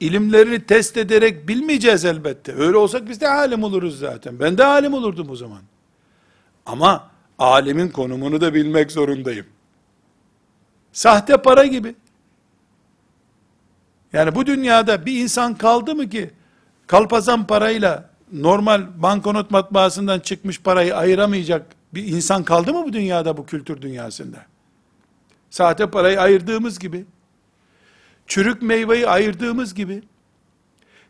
ilimlerini 0.00 0.66
test 0.66 0.96
ederek 0.96 1.48
bilmeyeceğiz 1.48 2.04
elbette. 2.04 2.54
Öyle 2.54 2.76
olsak 2.76 3.08
biz 3.08 3.20
de 3.20 3.28
alim 3.28 3.62
oluruz 3.64 3.98
zaten. 3.98 4.40
Ben 4.40 4.58
de 4.58 4.64
alim 4.64 4.94
olurdum 4.94 5.30
o 5.30 5.36
zaman. 5.36 5.60
Ama 6.66 7.10
alimin 7.38 7.88
konumunu 7.88 8.40
da 8.40 8.54
bilmek 8.54 8.92
zorundayım. 8.92 9.46
Sahte 10.92 11.36
para 11.36 11.64
gibi. 11.66 11.94
Yani 14.12 14.34
bu 14.34 14.46
dünyada 14.46 15.06
bir 15.06 15.22
insan 15.22 15.54
kaldı 15.54 15.94
mı 15.94 16.08
ki 16.08 16.30
kalpazan 16.86 17.46
parayla 17.46 18.10
normal 18.32 19.02
banknot 19.02 19.50
matbaasından 19.50 20.20
çıkmış 20.20 20.60
parayı 20.60 20.96
ayıramayacak 20.96 21.66
bir 21.94 22.06
insan 22.06 22.44
kaldı 22.44 22.72
mı 22.72 22.84
bu 22.84 22.92
dünyada 22.92 23.36
bu 23.36 23.46
kültür 23.46 23.82
dünyasında? 23.82 24.46
Sahte 25.50 25.90
parayı 25.90 26.20
ayırdığımız 26.20 26.78
gibi, 26.78 27.04
çürük 28.26 28.62
meyveyi 28.62 29.08
ayırdığımız 29.08 29.74
gibi, 29.74 30.02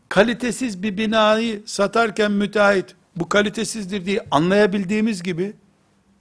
kalitesiz 0.09 0.83
bir 0.83 0.99
binayı 0.99 1.63
satarken 1.67 2.33
müteahhit, 2.33 2.95
bu 3.17 3.29
kalitesizdir 3.29 4.07
diye 4.07 4.27
anlayabildiğimiz 4.31 5.23
gibi, 5.23 5.53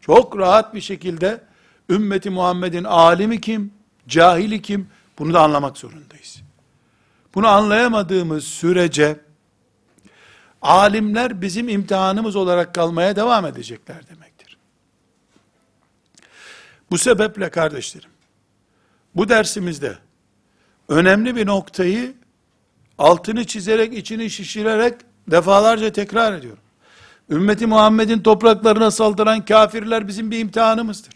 çok 0.02 0.38
rahat 0.38 0.76
bir 0.76 0.82
şekilde, 0.82 1.42
ümmeti 1.90 2.30
Muhammed'in 2.30 2.84
alimi 2.84 3.42
kim, 3.42 3.74
cahili 4.08 4.62
kim, 4.62 4.88
bunu 5.20 5.34
da 5.34 5.42
anlamak 5.42 5.78
zorundayız. 5.78 6.42
Bunu 7.36 7.48
anlayamadığımız 7.48 8.44
sürece, 8.44 9.20
alimler 10.62 11.42
bizim 11.42 11.70
imtihanımız 11.70 12.36
olarak 12.36 12.76
kalmaya 12.76 13.16
devam 13.16 13.46
edecekler 13.46 14.08
demektir. 14.08 14.58
Bu 16.92 16.98
sebeple 16.98 17.50
kardeşlerim, 17.50 18.10
bu 19.16 19.30
dersimizde 19.30 19.98
önemli 20.90 21.36
bir 21.36 21.46
noktayı 21.46 22.14
altını 22.98 23.46
çizerek, 23.46 23.98
içini 23.98 24.30
şişirerek 24.30 24.94
defalarca 25.28 25.92
tekrar 25.92 26.34
ediyorum. 26.34 26.64
Ümmeti 27.32 27.68
Muhammed'in 27.68 28.20
topraklarına 28.20 28.92
saldıran 28.92 29.46
kafirler 29.46 30.08
bizim 30.08 30.32
bir 30.32 30.40
imtihanımızdır. 30.40 31.14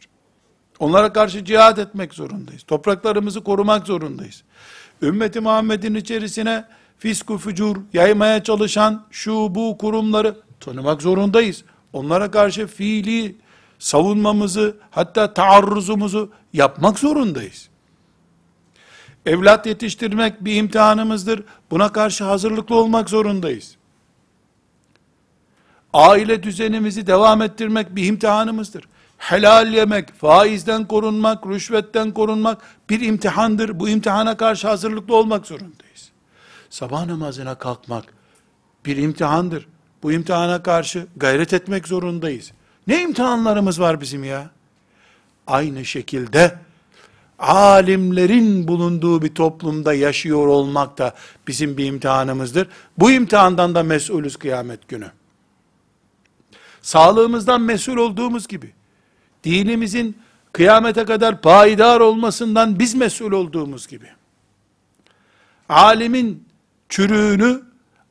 Onlara 0.80 1.14
karşı 1.14 1.46
cihad 1.46 1.78
etmek 1.78 2.14
zorundayız. 2.14 2.64
Topraklarımızı 2.64 3.44
korumak 3.44 3.88
zorundayız. 3.88 4.44
Ümmeti 5.02 5.40
Muhammed'in 5.40 5.96
içerisine 5.96 6.66
fisku 6.98 7.38
fücur 7.38 7.78
yaymaya 7.94 8.44
çalışan 8.44 9.06
şu 9.12 9.56
bu 9.56 9.78
kurumları 9.78 10.36
tanımak 10.60 11.02
zorundayız. 11.02 11.64
Onlara 11.94 12.32
karşı 12.32 12.68
fiili 12.68 13.36
savunmamızı 13.80 14.78
hatta 14.92 15.34
taarruzumuzu 15.34 16.32
yapmak 16.54 17.00
zorundayız. 17.00 17.70
Evlat 19.26 19.66
yetiştirmek 19.66 20.46
bir 20.46 20.56
imtihanımızdır. 20.56 21.44
Buna 21.72 21.92
karşı 21.92 22.24
hazırlıklı 22.24 22.76
olmak 22.76 23.10
zorundayız. 23.10 23.76
Aile 25.96 26.44
düzenimizi 26.44 27.08
devam 27.08 27.42
ettirmek 27.42 27.96
bir 27.96 28.06
imtihanımızdır. 28.06 28.84
Helal 29.18 29.74
yemek, 29.74 30.14
faizden 30.14 30.88
korunmak, 30.88 31.48
rüşvetten 31.48 32.12
korunmak 32.12 32.62
bir 32.90 33.02
imtihandır. 33.02 33.80
Bu 33.80 33.90
imtihana 33.90 34.38
karşı 34.38 34.68
hazırlıklı 34.68 35.16
olmak 35.16 35.48
zorundayız. 35.48 36.12
Sabah 36.70 37.06
namazına 37.06 37.56
kalkmak 37.56 38.06
bir 38.86 38.98
imtihandır. 38.98 39.68
Bu 40.04 40.12
imtihana 40.12 40.64
karşı 40.64 41.08
gayret 41.18 41.54
etmek 41.54 41.88
zorundayız. 41.88 42.52
Ne 42.88 43.02
imtihanlarımız 43.02 43.80
var 43.80 44.02
bizim 44.02 44.24
ya? 44.24 44.50
Aynı 45.48 45.86
şekilde 45.86 46.56
alimlerin 47.40 48.68
bulunduğu 48.68 49.22
bir 49.22 49.36
toplumda 49.36 49.94
yaşıyor 49.94 50.48
olmak 50.48 50.98
da 50.98 51.14
bizim 51.48 51.78
bir 51.78 51.86
imtihanımızdır. 51.86 52.68
Bu 52.98 53.12
imtihandan 53.12 53.76
da 53.76 53.84
mesulüz 53.84 54.38
kıyamet 54.38 54.88
günü. 54.88 55.12
Sağlığımızdan 56.86 57.62
mesul 57.62 57.98
olduğumuz 57.98 58.48
gibi, 58.48 58.74
dinimizin 59.44 60.18
kıyamete 60.52 61.06
kadar 61.06 61.42
payidar 61.42 62.00
olmasından 62.00 62.80
biz 62.80 62.96
mesul 62.96 63.32
olduğumuz 63.32 63.88
gibi, 63.88 64.08
alimin 65.70 66.48
çürüğünü, 66.90 67.62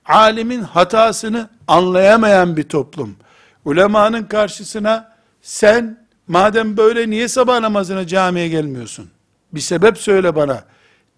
alimin 0.05 0.62
hatasını 0.62 1.49
anlayamayan 1.68 2.57
bir 2.57 2.62
toplum, 2.62 3.16
ulemanın 3.64 4.25
karşısına 4.25 5.16
sen 5.43 6.07
madem 6.29 6.77
böyle 6.77 7.11
niye 7.11 7.29
sabah 7.29 7.61
namazına 7.61 8.07
camiye 8.07 8.49
gelmiyorsun? 8.49 9.11
Bir 9.53 9.61
sebep 9.61 9.99
söyle 9.99 10.37
bana 10.37 10.64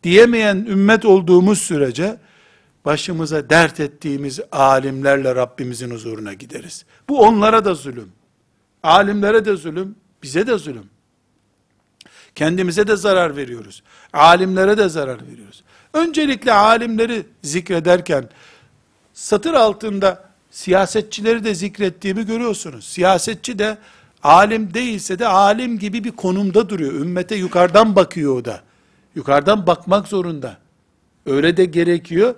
diyemeyen 0.03 0.57
ümmet 0.57 1.05
olduğumuz 1.05 1.59
sürece 1.59 2.17
başımıza 2.87 3.51
dert 3.51 3.81
ettiğimiz 3.81 4.41
alimlerle 4.53 5.35
Rabbimizin 5.35 5.91
huzuruna 5.91 6.33
gideriz. 6.33 6.85
Bu 7.09 7.21
onlara 7.21 7.65
da 7.65 7.75
zulüm. 7.75 8.13
Alimlere 8.83 9.45
de 9.45 9.57
zulüm, 9.57 9.97
bize 10.23 10.47
de 10.47 10.59
zulüm. 10.59 10.87
Kendimize 12.35 12.87
de 12.87 12.97
zarar 12.97 13.37
veriyoruz. 13.37 13.83
Alimlere 14.13 14.79
de 14.79 14.89
zarar 14.89 15.27
veriyoruz. 15.27 15.63
Öncelikle 15.93 16.53
alimleri 16.53 17.27
zikrederken 17.43 18.29
satır 19.15 19.55
altında 19.55 20.25
siyasetçileri 20.51 21.45
de 21.45 21.55
zikrettiğimi 21.55 22.27
görüyorsunuz. 22.27 22.85
Siyasetçi 22.85 23.59
de 23.59 23.79
alim 24.23 24.75
değilse 24.75 25.19
de 25.19 25.27
alim 25.27 25.79
gibi 25.79 26.05
bir 26.05 26.13
konumda 26.13 26.69
duruyor. 26.69 26.93
Ümmete 26.93 27.35
yukarıdan 27.35 27.97
bakıyor 27.97 28.37
o 28.37 28.45
da. 28.45 28.61
Yukarıdan 29.15 29.67
bakmak 29.67 30.09
zorunda. 30.09 30.59
Öyle 31.27 31.57
de 31.57 31.65
gerekiyor. 31.65 32.35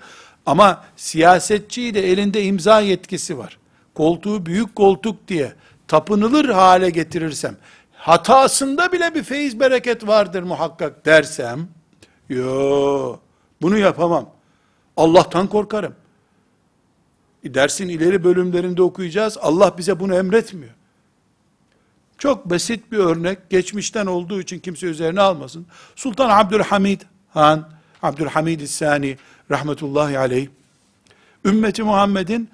Ama 0.49 0.85
siyasetçi 0.97 1.95
de 1.95 2.13
elinde 2.13 2.43
imza 2.43 2.81
yetkisi 2.81 3.39
var. 3.39 3.59
Koltuğu 3.95 4.47
büyük 4.47 4.77
koltuk 4.77 5.29
diye 5.29 5.53
tapınılır 5.89 6.49
hale 6.49 6.91
getirirsem, 6.91 7.57
hatasında 7.93 8.93
bile 8.93 9.15
bir 9.15 9.23
feyiz 9.23 9.61
bereket 9.61 10.07
vardır 10.07 10.43
muhakkak 10.43 11.07
dersem, 11.07 11.69
yo 12.29 13.17
bunu 13.63 13.79
yapamam. 13.79 14.31
Allah'tan 14.97 15.47
korkarım. 15.47 15.95
Dersin 17.45 17.89
ileri 17.89 18.25
bölümlerinde 18.25 18.83
okuyacağız. 18.83 19.39
Allah 19.41 19.79
bize 19.79 20.01
bunu 20.01 20.15
emretmiyor. 20.15 20.75
Çok 22.19 22.51
basit 22.51 22.93
bir 22.93 22.99
örnek, 22.99 23.51
geçmişten 23.51 24.07
olduğu 24.07 24.41
için 24.41 24.59
kimse 24.59 24.87
üzerine 24.87 25.21
almasın. 25.21 25.67
Sultan 25.97 26.31
Abdülhamid 26.31 27.01
Han, 27.29 27.69
Abdülhamid 28.03 28.67
Sani 28.67 29.17
rahmetullahi 29.51 30.19
aleyh, 30.19 30.49
ümmeti 31.45 31.83
Muhammed'in 31.83 32.51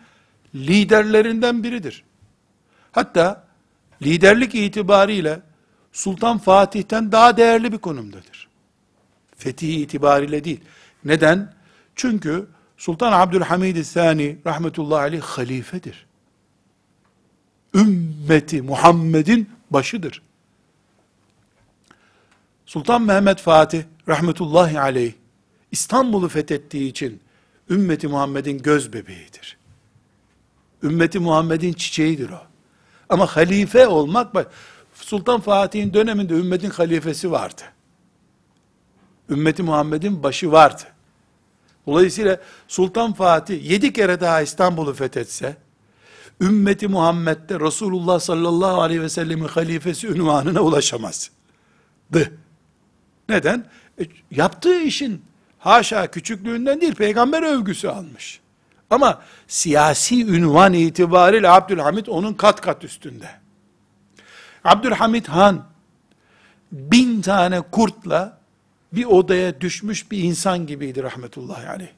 liderlerinden 0.54 1.62
biridir. 1.62 2.04
Hatta 2.92 3.44
liderlik 4.02 4.54
itibariyle 4.54 5.40
Sultan 5.92 6.38
Fatih'ten 6.38 7.12
daha 7.12 7.36
değerli 7.36 7.72
bir 7.72 7.78
konumdadır. 7.78 8.48
Fetih 9.36 9.80
itibariyle 9.80 10.44
değil. 10.44 10.60
Neden? 11.04 11.54
Çünkü 11.94 12.46
Sultan 12.76 13.12
Abdülhamid 13.12 13.82
Sani 13.82 14.38
rahmetullahi 14.46 15.00
aleyh 15.00 15.22
halifedir. 15.22 16.06
Ümmeti 17.74 18.62
Muhammed'in 18.62 19.50
başıdır. 19.70 20.22
Sultan 22.66 23.02
Mehmet 23.02 23.40
Fatih 23.40 23.82
rahmetullahi 24.08 24.80
aleyh 24.80 25.12
İstanbul'u 25.74 26.28
fethettiği 26.28 26.90
için 26.90 27.20
ümmeti 27.70 28.08
Muhammed'in 28.08 28.58
göz 28.58 28.92
bebeğidir. 28.92 29.56
Ümmeti 30.82 31.18
Muhammed'in 31.18 31.72
çiçeğidir 31.72 32.30
o. 32.30 32.40
Ama 33.08 33.26
halife 33.26 33.86
olmak, 33.86 34.52
Sultan 34.94 35.40
Fatih'in 35.40 35.94
döneminde 35.94 36.34
ümmetin 36.34 36.70
halifesi 36.70 37.30
vardı. 37.30 37.62
Ümmeti 39.30 39.62
Muhammed'in 39.62 40.22
başı 40.22 40.52
vardı. 40.52 40.82
Dolayısıyla 41.86 42.40
Sultan 42.68 43.12
Fatih 43.12 43.70
yedi 43.70 43.92
kere 43.92 44.20
daha 44.20 44.40
İstanbul'u 44.40 44.94
fethetse, 44.94 45.56
ümmeti 46.40 46.88
Muhammed'de 46.88 47.60
Resulullah 47.60 48.20
sallallahu 48.20 48.82
aleyhi 48.82 49.02
ve 49.02 49.08
sellemin 49.08 49.48
halifesi 49.48 50.06
ünvanına 50.08 50.60
ulaşamazdı. 50.60 51.30
Neden? 53.28 53.66
E, 54.00 54.02
yaptığı 54.30 54.80
işin 54.80 55.22
haşa 55.64 56.06
küçüklüğünden 56.10 56.80
değil 56.80 56.94
peygamber 56.94 57.42
övgüsü 57.42 57.88
almış. 57.88 58.40
Ama 58.90 59.22
siyasi 59.46 60.26
ünvan 60.26 60.72
itibariyle 60.72 61.48
Abdülhamit 61.48 62.08
onun 62.08 62.34
kat 62.34 62.60
kat 62.60 62.84
üstünde. 62.84 63.30
Abdülhamit 64.64 65.28
Han 65.28 65.64
bin 66.72 67.22
tane 67.22 67.60
kurtla 67.60 68.38
bir 68.92 69.04
odaya 69.04 69.60
düşmüş 69.60 70.10
bir 70.10 70.18
insan 70.18 70.66
gibiydi 70.66 71.02
rahmetullahi 71.02 71.68
aleyh. 71.68 71.92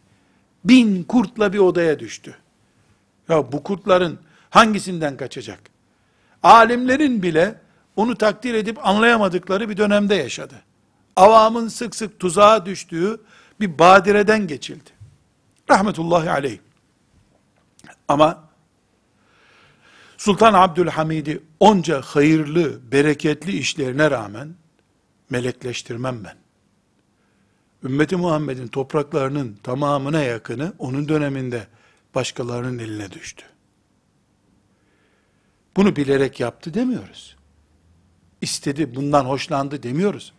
Bin 0.64 1.02
kurtla 1.02 1.52
bir 1.52 1.58
odaya 1.58 1.98
düştü. 1.98 2.36
Ya 3.28 3.52
bu 3.52 3.62
kurtların 3.62 4.18
hangisinden 4.50 5.16
kaçacak? 5.16 5.60
Alimlerin 6.42 7.22
bile 7.22 7.60
onu 7.96 8.16
takdir 8.16 8.54
edip 8.54 8.86
anlayamadıkları 8.86 9.68
bir 9.68 9.76
dönemde 9.76 10.14
yaşadı. 10.14 10.54
Avamın 11.16 11.68
sık 11.68 11.96
sık 11.96 12.20
tuzağa 12.20 12.66
düştüğü 12.66 13.20
bir 13.60 13.78
badireden 13.78 14.46
geçildi. 14.46 14.90
Rahmetullahi 15.70 16.30
aleyh. 16.30 16.58
Ama 18.08 18.46
Sultan 20.16 20.54
Abdülhamid'i 20.54 21.42
onca 21.60 22.00
hayırlı, 22.00 22.92
bereketli 22.92 23.52
işlerine 23.52 24.10
rağmen 24.10 24.54
melekleştirmem 25.30 26.24
ben. 26.24 26.36
Ümmeti 27.84 28.16
Muhammed'in 28.16 28.66
topraklarının 28.66 29.58
tamamına 29.62 30.22
yakını 30.22 30.72
onun 30.78 31.08
döneminde 31.08 31.66
başkalarının 32.14 32.78
eline 32.78 33.12
düştü. 33.12 33.44
Bunu 35.76 35.96
bilerek 35.96 36.40
yaptı 36.40 36.74
demiyoruz. 36.74 37.36
İstedi, 38.40 38.94
bundan 38.94 39.24
hoşlandı 39.24 39.82
demiyoruz. 39.82 40.32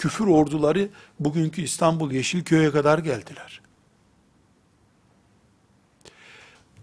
Küfür 0.00 0.26
orduları 0.26 0.88
bugünkü 1.20 1.62
İstanbul 1.62 2.10
Yeşilköy'e 2.12 2.70
kadar 2.70 2.98
geldiler. 2.98 3.60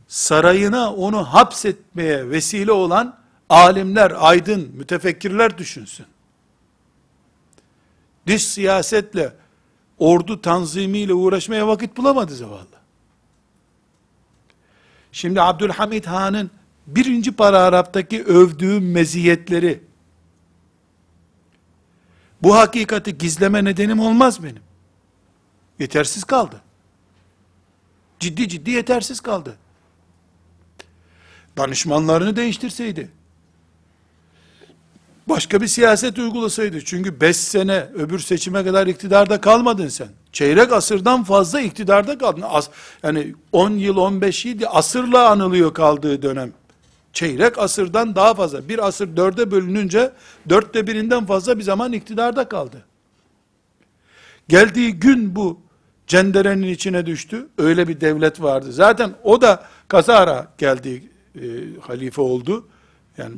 Sarayına 0.08 0.94
onu 0.94 1.24
hapsetmeye 1.24 2.30
vesile 2.30 2.72
olan 2.72 3.20
alimler, 3.50 4.14
aydın, 4.18 4.72
mütefekkirler 4.74 5.58
düşünsün. 5.58 6.06
Dış 8.28 8.48
siyasetle, 8.48 9.34
ordu 9.98 10.42
tanzimiyle 10.42 11.14
uğraşmaya 11.14 11.68
vakit 11.68 11.98
bulamadı 11.98 12.36
zavallı. 12.36 12.78
Şimdi 15.12 15.42
Abdülhamid 15.42 16.06
Han'ın 16.06 16.52
birinci 16.88 17.32
paragraftaki 17.32 18.24
övdüğü 18.24 18.80
meziyetleri, 18.80 19.87
bu 22.44 22.56
hakikati 22.56 23.18
gizleme 23.18 23.64
nedenim 23.64 24.00
olmaz 24.00 24.44
benim. 24.44 24.62
Yetersiz 25.80 26.24
kaldı. 26.24 26.62
Ciddi 28.20 28.50
ciddi 28.50 28.72
yetersiz 28.72 29.20
kaldı. 29.20 29.56
Danışmanlarını 31.58 32.36
değiştirseydi, 32.36 33.12
başka 35.30 35.62
bir 35.62 35.68
siyaset 35.68 36.20
uygulasaydı. 36.20 36.86
Çünkü 36.86 37.22
5 37.22 37.38
sene 37.38 37.88
öbür 37.96 38.20
seçime 38.20 38.64
kadar 38.64 38.88
iktidarda 38.88 39.42
kalmadın 39.42 39.88
sen. 39.88 40.08
Çeyrek 40.32 40.74
asırdan 40.74 41.24
fazla 41.24 41.62
iktidarda 41.62 42.18
kaldın. 42.18 42.44
As, 42.48 42.70
yani 43.04 43.36
10 43.52 43.72
yıl 43.72 43.98
15 43.98 44.46
yıl 44.46 44.62
asırla 44.68 45.30
anılıyor 45.30 45.74
kaldığı 45.74 46.22
dönem. 46.22 46.54
Çeyrek 47.14 47.58
asırdan 47.58 48.16
daha 48.16 48.34
fazla. 48.34 48.70
Bir 48.70 48.88
asır 48.88 49.18
dörde 49.18 49.52
bölününce 49.52 50.12
dörtte 50.50 50.88
birinden 50.88 51.26
fazla 51.26 51.58
bir 51.58 51.64
zaman 51.64 51.94
iktidarda 51.94 52.50
kaldı. 52.50 52.86
Geldiği 54.48 54.94
gün 54.94 55.36
bu 55.36 55.60
cenderenin 56.08 56.68
içine 56.68 57.06
düştü. 57.06 57.48
Öyle 57.58 57.88
bir 57.88 58.02
devlet 58.02 58.42
vardı. 58.42 58.72
Zaten 58.72 59.14
o 59.24 59.42
da 59.42 59.68
kazara 59.88 60.54
geldi, 60.58 61.04
e, 61.36 61.42
halife 61.82 62.22
oldu. 62.22 62.68
Yani 63.18 63.36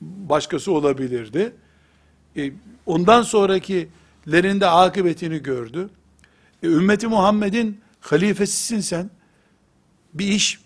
başkası 0.00 0.72
olabilirdi. 0.72 1.52
E, 2.36 2.52
ondan 2.86 3.22
sonrakilerin 3.22 4.60
de 4.60 4.66
akıbetini 4.66 5.42
gördü. 5.42 5.88
E, 6.62 6.66
ümmeti 6.66 7.06
Muhammed'in 7.06 7.80
halifesisin 8.00 8.80
sen. 8.80 9.10
Bir 10.14 10.26
iş 10.26 10.60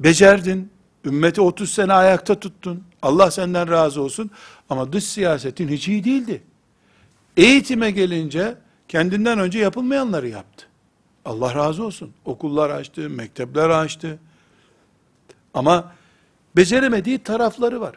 becerdin. 0.00 0.71
Ümmeti 1.04 1.40
30 1.40 1.70
sene 1.70 1.92
ayakta 1.92 2.40
tuttun. 2.40 2.84
Allah 3.02 3.30
senden 3.30 3.70
razı 3.70 4.02
olsun. 4.02 4.30
Ama 4.70 4.92
dış 4.92 5.04
siyasetin 5.04 5.68
hiç 5.68 5.88
iyi 5.88 6.04
değildi. 6.04 6.42
Eğitime 7.36 7.90
gelince 7.90 8.54
kendinden 8.88 9.38
önce 9.38 9.58
yapılmayanları 9.58 10.28
yaptı. 10.28 10.66
Allah 11.24 11.54
razı 11.54 11.84
olsun. 11.84 12.12
Okullar 12.24 12.70
açtı, 12.70 13.10
mektepler 13.10 13.68
açtı. 13.68 14.18
Ama 15.54 15.92
beceremediği 16.56 17.18
tarafları 17.18 17.80
var. 17.80 17.94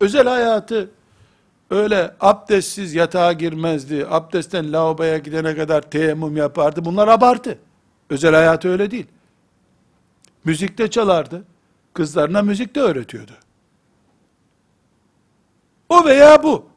Özel 0.00 0.28
hayatı 0.28 0.90
öyle 1.70 2.14
abdestsiz 2.20 2.94
yatağa 2.94 3.32
girmezdi. 3.32 4.06
Abdestten 4.10 4.72
lavaboya 4.72 5.18
gidene 5.18 5.56
kadar 5.56 5.82
teyemmüm 5.82 6.36
yapardı. 6.36 6.84
Bunlar 6.84 7.08
abartı. 7.08 7.58
Özel 8.10 8.34
hayatı 8.34 8.68
öyle 8.68 8.90
değil. 8.90 9.06
Müzikte 10.44 10.90
çalardı. 10.90 11.44
Kızlarına 11.94 12.42
müzik 12.42 12.74
de 12.74 12.80
öğretiyordu. 12.80 13.32
O 15.88 16.04
veya 16.04 16.42
bu. 16.42 16.70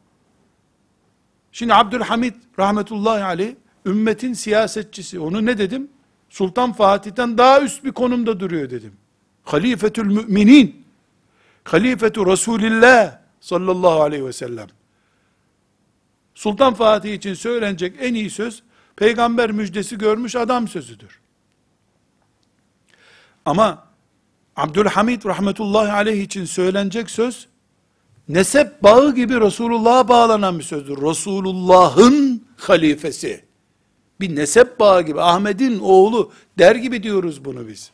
Şimdi 1.52 1.74
Abdülhamid 1.74 2.34
rahmetullahi 2.60 3.24
aleyh 3.24 3.56
ümmetin 3.86 4.34
siyasetçisi. 4.34 5.20
Onu 5.20 5.46
ne 5.46 5.58
dedim? 5.58 5.90
Sultan 6.30 6.74
Fatih'ten 6.74 7.38
daha 7.38 7.62
üst 7.62 7.84
bir 7.84 7.92
konumda 7.92 8.40
duruyor 8.40 8.70
dedim. 8.70 8.94
Halifetül 9.44 10.06
müminin. 10.06 10.86
Halifetü 11.64 12.26
Resulillah 12.26 13.20
sallallahu 13.40 14.02
aleyhi 14.02 14.26
ve 14.26 14.34
sellem. 14.34 14.68
Sultan 16.36 16.74
Fatih 16.74 17.14
için 17.14 17.34
söylenecek 17.34 17.96
en 18.00 18.14
iyi 18.14 18.30
söz 18.30 18.64
peygamber 18.96 19.52
müjdesi 19.52 19.98
görmüş 19.98 20.36
adam 20.36 20.68
sözüdür. 20.68 21.20
Ama 23.46 23.88
Abdülhamid 24.56 25.26
rahmetullahi 25.26 25.92
aleyh 25.92 26.22
için 26.22 26.46
söylenecek 26.46 27.10
söz 27.10 27.48
nesep 28.30 28.84
bağı 28.84 29.16
gibi 29.16 29.42
Resulullah'a 29.42 30.08
bağlanan 30.08 30.60
bir 30.60 30.64
sözdür. 30.64 31.02
Resulullah'ın 31.02 32.46
halifesi. 32.58 33.44
Bir 34.20 34.36
nesep 34.36 34.80
bağı 34.80 35.02
gibi 35.02 35.22
Ahmet'in 35.22 35.80
oğlu 35.80 36.32
der 36.60 36.76
gibi 36.76 37.04
diyoruz 37.04 37.46
bunu 37.46 37.68
biz. 37.68 37.92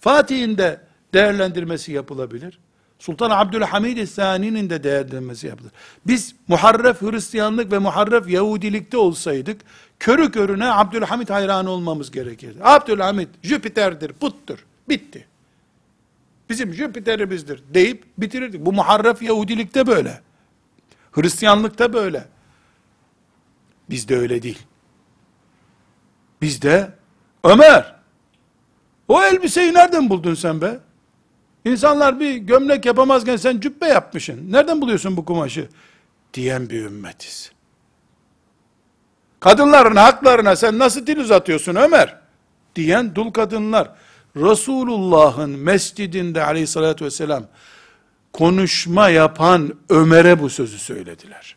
Fatih'in 0.00 0.58
de 0.58 0.80
değerlendirmesi 1.14 1.92
yapılabilir. 1.92 2.58
Sultan 2.98 3.30
Abdülhamid 3.30 4.06
Sani'nin 4.06 4.70
de 4.70 4.84
değerlendirmesi 4.84 5.46
yapılır. 5.46 5.72
Biz 6.06 6.34
muharref 6.48 7.02
Hristiyanlık 7.02 7.72
ve 7.72 7.78
muharref 7.78 8.28
Yahudilikte 8.28 8.96
olsaydık, 8.96 9.60
körü 9.98 10.32
körüne 10.32 10.72
Abdülhamid 10.72 11.28
hayranı 11.28 11.70
olmamız 11.70 12.10
gerekirdi. 12.10 12.58
Abdülhamid 12.62 13.28
Jüpiter'dir, 13.42 14.12
puttur, 14.12 14.64
bitti. 14.88 15.26
Bizim 16.48 16.74
Jüpiter'imizdir 16.74 17.62
deyip 17.74 18.04
bitirirdik. 18.18 18.66
Bu 18.66 18.72
muharref 18.72 19.22
Yahudilikte 19.22 19.86
böyle. 19.86 20.20
Hristiyanlıkta 21.12 21.92
böyle. 21.92 22.24
Bizde 23.90 24.16
öyle 24.16 24.42
değil. 24.42 24.58
Bizde 26.42 26.90
Ömer, 27.44 27.94
o 29.08 29.22
elbiseyi 29.22 29.74
nereden 29.74 30.10
buldun 30.10 30.34
sen 30.34 30.60
be? 30.60 30.78
İnsanlar 31.64 32.20
bir 32.20 32.36
gömlek 32.36 32.86
yapamazken 32.86 33.36
sen 33.36 33.60
cübbe 33.60 33.86
yapmışsın. 33.86 34.52
Nereden 34.52 34.80
buluyorsun 34.80 35.16
bu 35.16 35.24
kumaşı? 35.24 35.68
Diyen 36.34 36.70
bir 36.70 36.84
ümmetiz. 36.84 37.52
Kadınların 39.40 39.96
haklarına 39.96 40.56
sen 40.56 40.78
nasıl 40.78 41.06
dil 41.06 41.18
uzatıyorsun 41.18 41.74
Ömer? 41.74 42.18
Diyen 42.76 43.14
dul 43.14 43.30
kadınlar. 43.30 43.90
Resulullah'ın 44.36 45.50
mescidinde 45.50 46.44
aleyhissalatü 46.44 47.04
vesselam 47.04 47.46
konuşma 48.32 49.08
yapan 49.08 49.74
Ömer'e 49.88 50.40
bu 50.40 50.50
sözü 50.50 50.78
söylediler. 50.78 51.56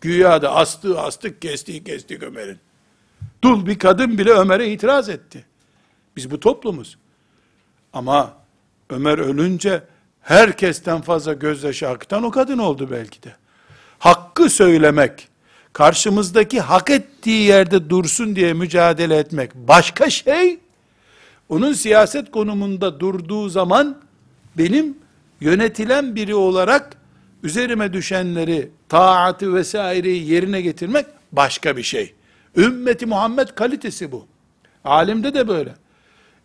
Güya 0.00 0.42
da 0.42 0.54
astığı 0.54 1.00
astık 1.00 1.42
kestiği 1.42 1.84
kestik 1.84 2.22
Ömer'in. 2.22 2.58
Dul 3.44 3.66
bir 3.66 3.78
kadın 3.78 4.18
bile 4.18 4.30
Ömer'e 4.30 4.72
itiraz 4.72 5.08
etti. 5.08 5.44
Biz 6.16 6.30
bu 6.30 6.40
toplumuz. 6.40 6.98
Ama 7.92 8.34
Ömer 8.90 9.18
ölünce 9.18 9.82
herkesten 10.20 11.00
fazla 11.00 11.32
gözyaşı 11.32 11.88
akıtan 11.88 12.22
o 12.22 12.30
kadın 12.30 12.58
oldu 12.58 12.88
belki 12.90 13.22
de. 13.22 13.36
Hakkı 13.98 14.50
söylemek, 14.50 15.28
karşımızdaki 15.72 16.60
hak 16.60 16.90
ettiği 16.90 17.46
yerde 17.46 17.90
dursun 17.90 18.36
diye 18.36 18.52
mücadele 18.52 19.16
etmek 19.16 19.54
başka 19.54 20.10
şey. 20.10 20.61
Onun 21.52 21.72
siyaset 21.72 22.30
konumunda 22.30 23.00
durduğu 23.00 23.48
zaman 23.48 23.96
benim 24.58 24.98
yönetilen 25.40 26.16
biri 26.16 26.34
olarak 26.34 26.96
üzerime 27.42 27.92
düşenleri, 27.92 28.70
taatı 28.88 29.54
vesaireyi 29.54 30.30
yerine 30.30 30.60
getirmek 30.60 31.06
başka 31.32 31.76
bir 31.76 31.82
şey. 31.82 32.14
Ümmeti 32.56 33.06
Muhammed 33.06 33.48
kalitesi 33.48 34.12
bu. 34.12 34.26
Alimde 34.84 35.34
de 35.34 35.48
böyle 35.48 35.74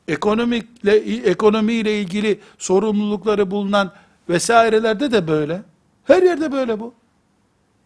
ekonomikle 0.07 0.95
ekonomiyle 1.29 1.99
ilgili 2.01 2.39
sorumlulukları 2.57 3.51
bulunan 3.51 3.91
vesairelerde 4.29 5.11
de 5.11 5.27
böyle. 5.27 5.61
Her 6.03 6.23
yerde 6.23 6.51
böyle 6.51 6.79
bu. 6.79 6.93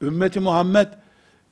Ümmeti 0.02 0.40
Muhammed 0.40 0.88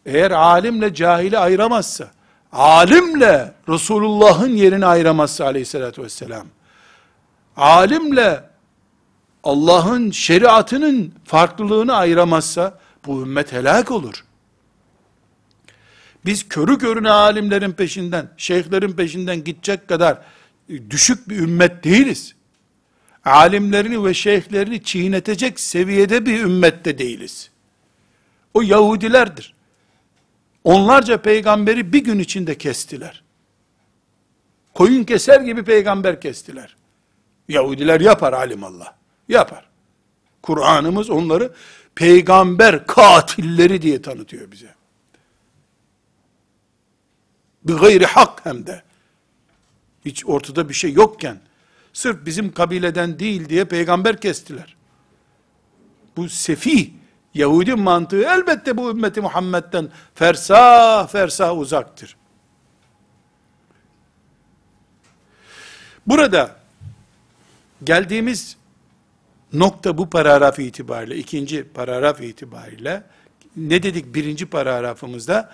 eğer 0.06 0.32
alimle 0.32 0.94
cahili 0.94 1.38
ayıramazsa, 1.38 2.12
alimle 2.52 3.54
Resulullah'ın 3.70 4.56
yerini 4.56 4.86
ayıramazsa 4.86 5.46
aleyhissalatü 5.46 6.04
vesselam, 6.04 6.48
alimle 7.58 8.50
Allah'ın 9.44 10.12
şeriatının 10.12 11.14
farklılığını 11.26 11.96
ayıramazsa, 11.96 12.80
bu 13.06 13.22
ümmet 13.22 13.54
helak 13.54 13.92
olur. 13.92 14.24
Biz 16.26 16.50
körü 16.50 16.78
körüne 16.78 17.10
alimlerin 17.10 17.72
peşinden, 17.72 18.30
şeyhlerin 18.38 18.92
peşinden 18.92 19.44
gidecek 19.44 19.88
kadar 19.88 20.22
düşük 20.90 21.30
bir 21.30 21.38
ümmet 21.38 21.84
değiliz. 21.84 22.36
Alimlerini 23.26 24.06
ve 24.06 24.14
şeyhlerini 24.14 24.84
çiğnetecek 24.84 25.60
seviyede 25.60 26.26
bir 26.26 26.40
ümmette 26.40 26.98
değiliz. 26.98 27.50
O 28.54 28.62
Yahudilerdir. 28.62 29.54
Onlarca 30.64 31.22
peygamberi 31.22 31.94
bir 31.94 32.04
gün 32.04 32.20
içinde 32.20 32.58
kestiler. 32.58 33.24
Koyun 34.74 35.04
keser 35.04 35.42
gibi 35.42 35.64
peygamber 35.64 36.22
kestiler. 36.22 36.76
Yahudiler 37.48 38.02
yapar 38.02 38.34
alimallah. 38.34 38.94
Yapar. 39.30 39.70
Kur'an'ımız 40.42 41.10
onları 41.10 41.54
peygamber 41.96 42.88
katilleri 42.88 43.82
diye 43.82 44.02
tanıtıyor 44.02 44.52
bize. 44.52 44.76
Bir 47.64 47.74
gayri 47.74 48.06
hak 48.06 48.46
hem 48.46 48.68
de 48.68 48.84
hiç 50.06 50.26
ortada 50.26 50.70
bir 50.70 50.74
şey 50.74 50.94
yokken, 50.94 51.40
sırf 51.94 52.26
bizim 52.26 52.52
kabileden 52.52 53.20
değil 53.20 53.50
diye 53.50 53.66
peygamber 53.66 54.22
kestiler. 54.22 54.76
Bu 56.18 56.30
sefih, 56.30 56.90
Yahudi 57.34 57.76
mantığı 57.76 58.24
elbette 58.24 58.78
bu 58.78 58.92
ümmeti 58.92 59.22
Muhammed'den 59.22 59.90
fersah 60.16 61.08
fersah 61.08 61.58
uzaktır. 61.58 62.16
Burada 66.08 66.56
geldiğimiz 67.84 68.58
nokta 69.54 69.98
bu 69.98 70.10
paragraf 70.10 70.60
itibariyle, 70.60 71.18
ikinci 71.18 71.64
paragraf 71.64 72.22
itibariyle, 72.22 73.04
ne 73.58 73.84
dedik 73.84 74.16
birinci 74.16 74.46
paragrafımızda? 74.46 75.52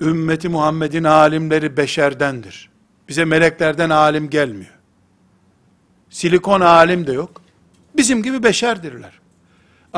Ümmeti 0.00 0.48
Muhammed'in 0.48 1.04
alimleri 1.04 1.76
beşerdendir. 1.76 2.70
Bize 3.08 3.24
meleklerden 3.24 3.90
alim 3.90 4.30
gelmiyor. 4.30 4.78
Silikon 6.10 6.60
alim 6.60 7.06
de 7.06 7.12
yok. 7.12 7.42
Bizim 7.96 8.22
gibi 8.22 8.42
beşerdirler. 8.42 9.20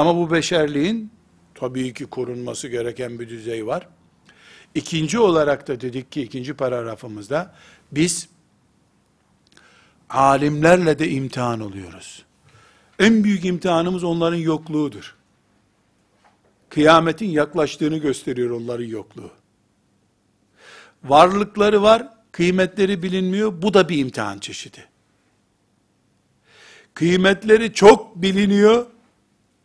Ama 0.00 0.16
bu 0.16 0.30
beşerliğin 0.30 1.10
tabii 1.54 1.94
ki 1.94 2.06
korunması 2.06 2.68
gereken 2.68 3.18
bir 3.18 3.28
düzey 3.28 3.66
var. 3.66 3.88
İkinci 4.74 5.18
olarak 5.18 5.68
da 5.68 5.80
dedik 5.80 6.12
ki 6.12 6.22
ikinci 6.22 6.54
paragrafımızda 6.54 7.54
biz 7.92 8.28
alimlerle 10.10 10.98
de 10.98 11.10
imtihan 11.10 11.60
oluyoruz. 11.60 12.24
En 12.98 13.24
büyük 13.24 13.44
imtihanımız 13.44 14.04
onların 14.04 14.36
yokluğudur. 14.36 15.16
Kıyametin 16.68 17.28
yaklaştığını 17.28 17.98
gösteriyor 17.98 18.50
onların 18.50 18.86
yokluğu. 18.86 19.30
Varlıkları 21.04 21.82
var, 21.82 22.08
kıymetleri 22.32 23.02
bilinmiyor. 23.02 23.62
Bu 23.62 23.74
da 23.74 23.88
bir 23.88 23.98
imtihan 23.98 24.38
çeşidi. 24.38 24.84
Kıymetleri 26.94 27.74
çok 27.74 28.22
biliniyor. 28.22 28.86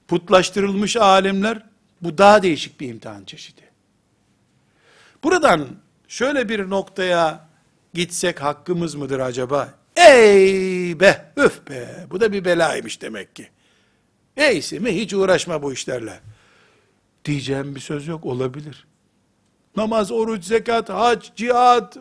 Putlaştırılmış 0.08 0.98
alimler. 0.98 1.66
Bu 2.02 2.18
daha 2.18 2.44
değişik 2.44 2.80
bir 2.80 2.90
imtihan 2.90 3.26
çeşidi. 3.26 3.62
Buradan 5.24 5.68
şöyle 6.08 6.50
bir 6.50 6.70
noktaya 6.70 7.48
gitsek 7.94 8.42
hakkımız 8.42 8.96
mıdır 8.96 9.20
acaba? 9.20 9.74
Ey 9.96 11.00
be, 11.00 11.32
öf 11.36 11.70
be, 11.70 12.08
bu 12.12 12.22
da 12.22 12.32
bir 12.32 12.46
belaymış 12.46 13.02
demek 13.02 13.36
ki. 13.36 13.48
Neyse 14.38 14.80
mi 14.80 14.96
hiç 14.96 15.14
uğraşma 15.14 15.64
bu 15.64 15.74
işlerle. 15.74 16.20
Diyeceğim 17.26 17.76
bir 17.76 17.80
söz 17.80 18.08
yok, 18.08 18.26
olabilir. 18.26 18.88
Namaz, 19.76 20.12
oruç, 20.12 20.44
zekat, 20.44 20.90
hac, 20.90 21.30
cihat, 21.36 21.98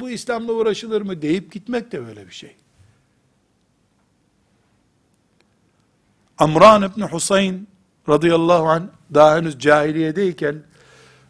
bu 0.00 0.10
İslam'la 0.10 0.52
uğraşılır 0.52 1.02
mı 1.02 1.22
deyip 1.22 1.52
gitmek 1.52 1.92
de 1.92 1.98
öyle 1.98 2.26
bir 2.26 2.34
şey. 2.34 2.56
Amran 6.38 6.82
İbni 6.82 7.04
Husayn 7.04 7.66
radıyallahu 8.08 8.68
anh 8.68 8.82
daha 9.14 9.36
henüz 9.36 9.58
cahiliyedeyken 9.58 10.62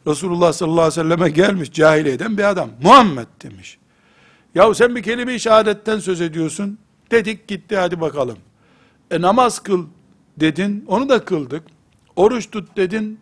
Resulullah 0.07 0.53
sallallahu 0.53 0.81
aleyhi 0.81 1.01
ve 1.01 1.03
selleme 1.03 1.31
gelmiş 1.31 1.73
cahiliyeden 1.73 2.39
bir 2.39 2.45
adam. 2.45 2.71
Muhammed 2.83 3.27
demiş. 3.43 3.79
Yahu 4.55 4.75
sen 4.75 4.97
bir 4.97 5.03
kelime-i 5.03 5.41
şehadetten 5.41 5.99
söz 5.99 6.21
ediyorsun. 6.21 6.79
Dedik 7.11 7.49
gitti 7.49 7.77
hadi 7.77 8.01
bakalım. 8.01 8.39
E 9.11 9.21
namaz 9.21 9.59
kıl 9.59 9.87
dedin. 10.37 10.85
Onu 10.89 11.09
da 11.09 11.25
kıldık. 11.25 11.63
Oruç 12.17 12.51
tut 12.51 12.77
dedin. 12.77 13.21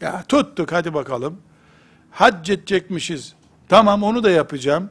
Ya 0.00 0.24
tuttuk 0.28 0.72
hadi 0.72 0.94
bakalım. 0.94 1.38
Hac 2.10 2.50
edecekmişiz. 2.50 3.34
Tamam 3.68 4.02
onu 4.02 4.24
da 4.24 4.30
yapacağım. 4.30 4.90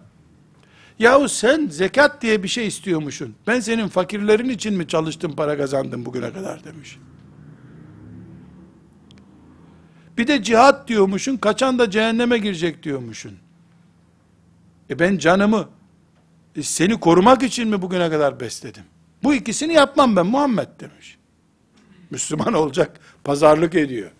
Yahu 1.01 1.29
sen 1.29 1.67
zekat 1.67 2.21
diye 2.21 2.43
bir 2.43 2.47
şey 2.47 2.67
istiyormuşsun. 2.67 3.35
Ben 3.47 3.59
senin 3.59 3.87
fakirlerin 3.87 4.49
için 4.49 4.73
mi 4.73 4.87
çalıştım 4.87 5.35
para 5.35 5.57
kazandım 5.57 6.05
bugüne 6.05 6.33
kadar 6.33 6.63
demiş. 6.63 6.97
Bir 10.17 10.27
de 10.27 10.43
cihat 10.43 10.87
diyormuşsun, 10.87 11.37
kaçan 11.37 11.79
da 11.79 11.91
cehenneme 11.91 12.37
girecek 12.37 12.83
diyormuşsun. 12.83 13.31
E 14.89 14.99
ben 14.99 15.17
canımı 15.17 15.69
e 16.55 16.63
seni 16.63 16.99
korumak 16.99 17.43
için 17.43 17.69
mi 17.69 17.81
bugüne 17.81 18.09
kadar 18.09 18.39
besledim? 18.39 18.83
Bu 19.23 19.33
ikisini 19.33 19.73
yapmam 19.73 20.15
ben 20.15 20.25
Muhammed 20.25 20.67
demiş. 20.79 21.17
Müslüman 22.09 22.53
olacak, 22.53 22.99
pazarlık 23.23 23.75
ediyor. 23.75 24.11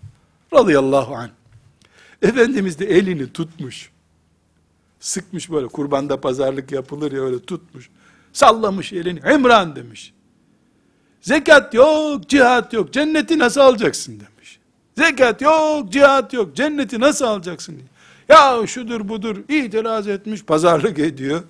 Radıyallahu 0.53 1.15
anh. 1.15 1.29
Efendimiz 2.21 2.79
de 2.79 2.85
elini 2.85 3.33
tutmuş. 3.33 3.91
Sıkmış 5.01 5.51
böyle 5.51 5.67
kurbanda 5.67 6.21
pazarlık 6.21 6.71
yapılır 6.71 7.11
ya 7.11 7.21
öyle 7.21 7.39
tutmuş. 7.39 7.89
Sallamış 8.33 8.93
elini. 8.93 9.19
İmran 9.33 9.75
demiş. 9.75 10.13
Zekat 11.21 11.73
yok, 11.73 12.29
cihat 12.29 12.73
yok. 12.73 12.93
Cenneti 12.93 13.39
nasıl 13.39 13.61
alacaksın 13.61 14.19
demiş. 14.19 14.59
Zekat 14.97 15.41
yok, 15.41 15.91
cihat 15.91 16.33
yok. 16.33 16.55
Cenneti 16.55 16.99
nasıl 16.99 17.25
alacaksın. 17.25 17.81
Ya 18.29 18.67
şudur 18.67 19.09
budur 19.09 19.37
itiraz 19.49 20.07
etmiş, 20.07 20.43
pazarlık 20.43 20.99
ediyor. 20.99 21.43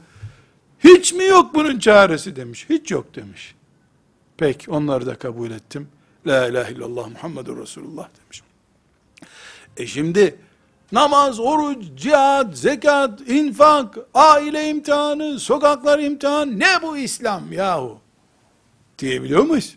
Hiç 0.80 1.14
mi 1.14 1.26
yok 1.26 1.56
bunun 1.56 1.80
çaresi 1.80 2.36
demiş. 2.36 2.66
Hiç 2.70 2.92
yok 2.92 3.16
demiş. 3.16 3.56
Peki 4.38 4.72
onları 4.72 5.06
da 5.06 5.16
kabul 5.16 5.52
ettim. 5.52 5.88
La 6.28 6.48
ilahe 6.48 6.74
illallah 6.74 7.10
Muhammedur 7.10 7.62
Resulullah 7.62 8.10
demiş. 8.24 8.42
E 9.78 9.88
şimdi 9.88 10.36
namaz, 10.92 11.40
oruç, 11.40 11.86
cihat, 11.96 12.58
zekat, 12.58 13.22
infak, 13.22 13.98
aile 14.14 14.70
imtihanı, 14.70 15.40
sokaklar 15.40 16.00
imtihan, 16.00 16.60
ne 16.60 16.82
bu 16.82 16.98
İslam 16.98 17.54
yahu? 17.54 18.00
Diyebiliyor 19.00 19.44
muyuz? 19.44 19.76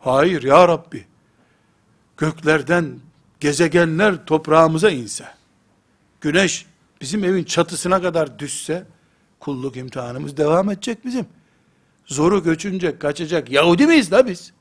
Hayır 0.00 0.42
ya 0.42 0.68
Rabbi. 0.68 1.06
Göklerden 2.16 2.98
gezegenler 3.40 4.26
toprağımıza 4.26 4.90
inse, 4.90 5.24
güneş 6.20 6.66
bizim 7.00 7.24
evin 7.24 7.44
çatısına 7.44 8.02
kadar 8.02 8.38
düşse, 8.38 8.86
kulluk 9.40 9.76
imtihanımız 9.76 10.36
devam 10.36 10.70
edecek 10.70 11.04
bizim. 11.04 11.26
Zoru 12.06 12.42
göçünce 12.42 12.98
kaçacak 12.98 13.50
Yahudi 13.50 13.86
miyiz 13.86 14.12
la 14.12 14.26
biz? 14.26 14.52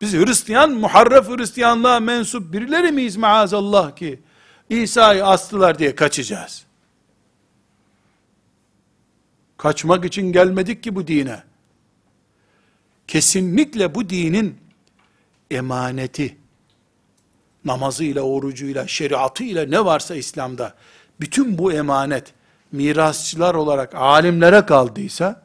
Biz 0.00 0.14
Hristiyan, 0.14 0.72
muharref 0.72 1.28
Hristiyanlığa 1.28 2.00
mensup 2.00 2.52
birileri 2.52 2.92
miyiz 2.92 3.16
maazallah 3.16 3.96
ki 3.96 4.20
İsa'yı 4.68 5.26
astılar 5.26 5.78
diye 5.78 5.94
kaçacağız? 5.94 6.66
Kaçmak 9.56 10.04
için 10.04 10.32
gelmedik 10.32 10.82
ki 10.82 10.94
bu 10.94 11.06
dine. 11.06 11.42
Kesinlikle 13.06 13.94
bu 13.94 14.10
dinin 14.10 14.58
emaneti, 15.50 16.36
namazıyla, 17.64 18.22
orucuyla, 18.22 18.86
şeriatıyla 18.86 19.66
ne 19.66 19.84
varsa 19.84 20.14
İslam'da, 20.14 20.74
bütün 21.20 21.58
bu 21.58 21.72
emanet, 21.72 22.34
mirasçılar 22.72 23.54
olarak 23.54 23.94
alimlere 23.94 24.66
kaldıysa, 24.66 25.42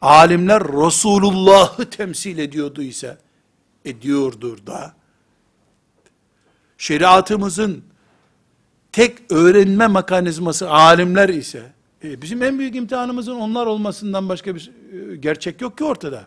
alimler 0.00 0.62
Resulullah'ı 0.62 1.90
temsil 1.90 2.38
ediyorduysa, 2.38 3.18
ediyordur 3.84 4.66
da, 4.66 4.94
şeriatımızın 6.78 7.84
tek 8.92 9.32
öğrenme 9.32 9.88
mekanizması 9.88 10.70
alimler 10.70 11.28
ise, 11.28 11.72
e, 12.04 12.22
bizim 12.22 12.42
en 12.42 12.58
büyük 12.58 12.76
imtihanımızın 12.76 13.34
onlar 13.34 13.66
olmasından 13.66 14.28
başka 14.28 14.54
bir 14.54 14.72
e, 14.92 15.16
gerçek 15.16 15.60
yok 15.60 15.78
ki 15.78 15.84
ortada. 15.84 16.24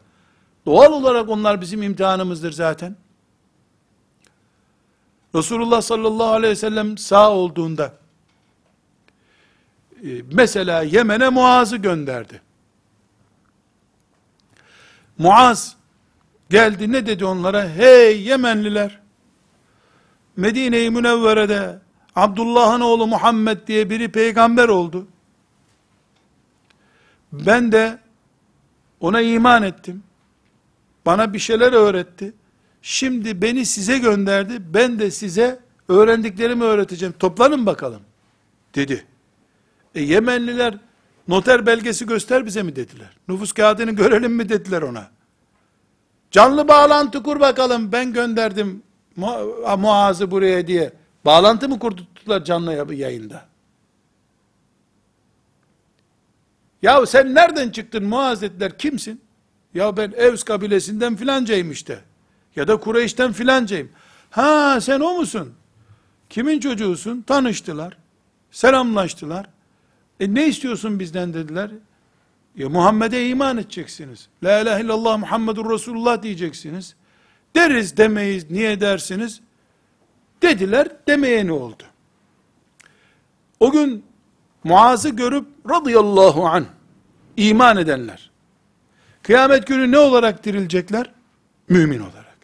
Doğal 0.66 0.92
olarak 0.92 1.30
onlar 1.30 1.62
bizim 1.62 1.84
imtihanımızdır 1.84 2.52
zaten. 2.52 2.96
Resulullah 5.36 5.82
sallallahu 5.82 6.28
aleyhi 6.28 6.52
ve 6.52 6.56
sellem 6.56 6.98
sağ 6.98 7.32
olduğunda, 7.32 7.94
e, 10.04 10.08
mesela 10.32 10.82
Yemen'e 10.82 11.30
Muaz'ı 11.30 11.78
gönderdi. 11.78 12.42
Muaz 15.18 15.76
geldi 16.50 16.92
ne 16.92 17.06
dedi 17.06 17.26
onlara? 17.26 17.70
Hey 17.70 18.22
Yemenliler! 18.22 19.00
Medine-i 20.38 20.90
Münevvere'de 20.90 21.80
Abdullah'ın 22.16 22.82
oğlu 22.82 23.08
Muhammed 23.08 23.68
diye 23.68 23.90
biri 23.90 24.12
peygamber 24.12 24.68
oldu. 24.68 25.08
Ben 27.32 27.72
de 27.72 28.00
ona 29.00 29.22
iman 29.22 29.64
ettim. 29.64 30.04
Bana 31.06 31.34
bir 31.34 31.40
şeyler 31.40 31.74
öğretti. 31.74 32.34
Şimdi 32.82 33.42
beni 33.42 33.66
size 33.66 33.98
gönderdi. 33.98 34.74
Ben 34.74 35.00
de 35.00 35.12
size 35.12 35.60
öğrendiklerimi 35.88 36.64
öğreteceğim. 36.64 37.14
Toplanın 37.20 37.66
bakalım. 37.66 38.02
Dedi. 38.76 39.06
E 39.96 40.02
Yemenliler 40.02 40.78
noter 41.28 41.66
belgesi 41.66 42.06
göster 42.06 42.46
bize 42.46 42.64
mi 42.64 42.76
dediler. 42.76 43.18
Nüfus 43.28 43.52
kağıdını 43.52 43.92
görelim 43.92 44.34
mi 44.34 44.50
dediler 44.50 44.82
ona. 44.82 45.15
Canlı 46.36 46.68
bağlantı 46.68 47.24
kur 47.24 47.40
bakalım. 47.40 47.92
Ben 47.92 48.14
gönderdim 48.14 48.84
Mu- 49.16 49.78
Muaz'ı 49.78 50.32
buraya 50.32 50.68
diye. 50.68 50.94
Bağlantı 51.26 51.70
mı 51.70 51.80
kurdurttular 51.80 52.44
canlı 52.46 52.94
yayında? 52.94 53.46
Ya 56.82 57.06
sen 57.06 57.36
nereden 57.36 57.70
çıktın 57.70 58.04
Muaz 58.06 58.42
dediler. 58.42 58.78
Kimsin? 58.78 59.22
Ya 59.74 59.98
ben 59.98 60.12
Evs 60.18 60.44
kabilesinden 60.44 61.16
filancayım 61.16 61.72
işte. 61.72 62.00
Ya 62.56 62.68
da 62.68 62.78
Kureyş'ten 62.80 63.32
filancayım. 63.32 63.90
Ha 64.30 64.82
sen 64.82 65.00
o 65.00 65.14
musun? 65.14 65.54
Kimin 66.30 66.60
çocuğusun? 66.60 67.22
Tanıştılar. 67.22 67.98
Selamlaştılar. 68.52 69.46
E 70.20 70.34
ne 70.34 70.48
istiyorsun 70.48 71.00
bizden 71.00 71.34
dediler. 71.34 71.72
Ya 72.56 72.70
Muhammed'e 72.70 73.28
iman 73.30 73.58
edeceksiniz. 73.58 74.28
La 74.44 74.62
ilahe 74.62 74.84
illallah 74.84 75.18
Muhammedur 75.18 75.72
Resulullah 75.74 76.24
diyeceksiniz. 76.24 76.96
Deriz 77.56 77.98
demeyiz. 77.98 78.52
Niye 78.52 78.80
dersiniz? 78.80 79.42
Dediler 80.42 80.88
demeye 81.08 81.48
ne 81.48 81.52
oldu? 81.52 81.84
O 83.60 83.72
gün 83.72 84.06
Muaz'ı 84.64 85.10
görüp 85.10 85.46
radıyallahu 85.70 86.48
anh 86.48 86.66
iman 87.38 87.78
edenler. 87.78 88.32
Kıyamet 89.24 89.68
günü 89.68 89.92
ne 89.92 89.98
olarak 89.98 90.46
dirilecekler? 90.46 91.12
Mümin 91.70 92.00
olarak. 92.00 92.38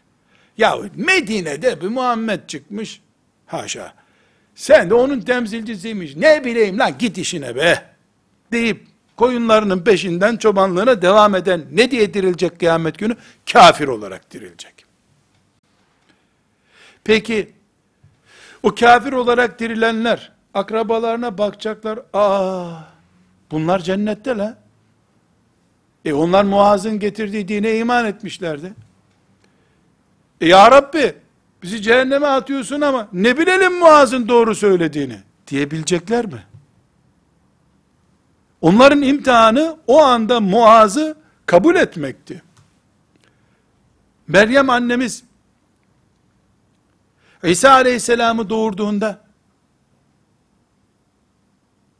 Ya 0.57 0.77
Medine'de 0.95 1.81
bir 1.81 1.87
Muhammed 1.87 2.47
çıkmış. 2.47 3.01
Haşa. 3.45 3.93
Sen 4.55 4.89
de 4.89 4.93
onun 4.93 5.21
temsilcisiymiş. 5.21 6.15
Ne 6.15 6.45
bileyim 6.45 6.79
lan 6.79 6.97
git 6.99 7.17
işine 7.17 7.55
be. 7.55 7.95
Deyip 8.51 8.90
koyunlarının 9.17 9.83
peşinden 9.83 10.37
çobanlığına 10.37 11.01
devam 11.01 11.35
eden 11.35 11.65
ne 11.71 11.91
diye 11.91 12.13
dirilecek 12.13 12.59
kıyamet 12.59 12.99
günü? 12.99 13.15
Kafir 13.53 13.87
olarak 13.87 14.31
dirilecek. 14.31 14.85
Peki 17.03 17.51
o 18.63 18.75
kafir 18.75 19.13
olarak 19.13 19.59
dirilenler 19.59 20.31
akrabalarına 20.53 21.37
bakacaklar. 21.37 21.99
Aa 22.13 22.71
bunlar 23.51 23.79
cennette 23.79 24.37
la. 24.37 24.57
E 26.05 26.13
onlar 26.13 26.43
Muaz'ın 26.43 26.99
getirdiği 26.99 27.47
dine 27.47 27.77
iman 27.77 28.05
etmişlerdi. 28.05 28.73
E 30.41 30.47
ya 30.47 30.71
Rabbi 30.71 31.15
bizi 31.63 31.81
cehenneme 31.81 32.27
atıyorsun 32.27 32.81
ama 32.81 33.07
ne 33.13 33.37
bilelim 33.37 33.79
Muaz'ın 33.79 34.27
doğru 34.27 34.55
söylediğini 34.55 35.19
diyebilecekler 35.47 36.25
mi? 36.25 36.43
Onların 38.61 39.01
imtihanı 39.01 39.77
o 39.87 40.01
anda 40.01 40.39
Muaz'ı 40.39 41.17
kabul 41.45 41.75
etmekti. 41.75 42.43
Meryem 44.27 44.69
annemiz 44.69 45.23
İsa 47.43 47.71
aleyhisselamı 47.71 48.49
doğurduğunda 48.49 49.21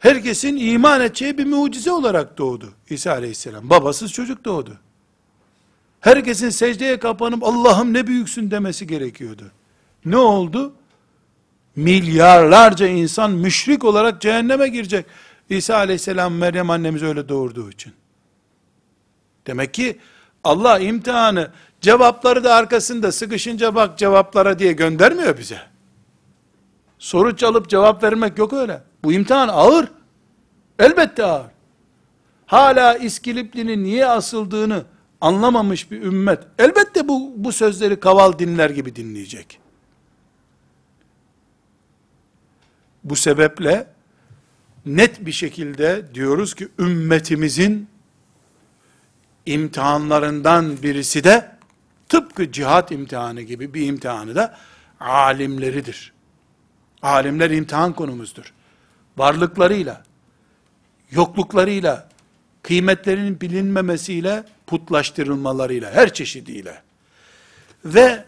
Herkesin 0.02 0.58
iman 0.58 1.02
edeceği 1.02 1.38
bir 1.38 1.46
mucize 1.46 1.92
olarak 1.92 2.38
doğdu 2.38 2.74
İsa 2.90 3.12
aleyhisselam. 3.12 3.70
Babasız 3.70 4.12
çocuk 4.12 4.46
doğdu. 4.46 4.78
Herkesin 6.00 6.50
secdeye 6.50 7.00
kapanıp 7.00 7.44
Allah'ım 7.44 7.94
ne 7.94 8.08
büyüksün 8.08 8.52
demesi 8.52 8.88
gerekiyordu. 8.88 9.52
Ne 10.06 10.18
oldu? 10.18 10.74
Milyarlarca 11.76 12.88
insan 12.88 13.32
müşrik 13.32 13.84
olarak 13.84 14.22
cehenneme 14.22 14.68
girecek. 14.68 15.06
İsa 15.58 15.76
aleyhisselam 15.76 16.34
Meryem 16.34 16.70
annemiz 16.70 17.04
öyle 17.04 17.30
doğurduğu 17.30 17.70
için. 17.70 17.94
Demek 19.48 19.74
ki 19.74 20.00
Allah 20.44 20.80
imtihanı 20.80 21.52
cevapları 21.82 22.44
da 22.44 22.56
arkasında 22.56 23.12
sıkışınca 23.12 23.76
bak 23.76 23.98
cevaplara 23.98 24.60
diye 24.60 24.72
göndermiyor 24.72 25.38
bize. 25.38 25.60
Soru 27.00 27.36
çalıp 27.36 27.70
cevap 27.70 28.04
vermek 28.04 28.38
yok 28.38 28.54
öyle. 28.54 28.84
Bu 29.04 29.14
imtihan 29.14 29.48
ağır. 29.48 29.92
Elbette 30.80 31.26
ağır. 31.26 31.52
Hala 32.46 32.98
İskilipli'nin 32.98 33.84
niye 33.84 34.06
asıldığını 34.06 34.86
anlamamış 35.22 35.92
bir 35.92 36.02
ümmet. 36.02 36.44
Elbette 36.60 37.08
bu, 37.08 37.34
bu 37.36 37.52
sözleri 37.52 38.00
kaval 38.00 38.40
dinler 38.40 38.70
gibi 38.70 38.96
dinleyecek. 38.96 39.60
Bu 43.04 43.16
sebeple 43.16 43.88
net 44.86 45.26
bir 45.26 45.32
şekilde 45.32 46.06
diyoruz 46.14 46.54
ki 46.54 46.68
ümmetimizin 46.80 47.88
imtihanlarından 49.46 50.84
birisi 50.84 51.24
de 51.24 51.52
tıpkı 52.10 52.52
cihat 52.52 52.92
imtihanı 52.92 53.42
gibi 53.42 53.74
bir 53.74 53.88
imtihanı 53.88 54.36
da 54.36 54.58
alimleridir. 55.00 56.14
Alimler 57.02 57.50
imtihan 57.50 57.94
konumuzdur. 57.94 58.54
Varlıklarıyla, 59.18 60.04
yokluklarıyla, 61.12 62.10
kıymetlerinin 62.64 63.42
bilinmemesiyle, 63.42 64.44
putlaştırılmalarıyla, 64.68 65.92
her 65.92 66.14
çeşidiyle. 66.14 66.82
Ve 67.86 68.26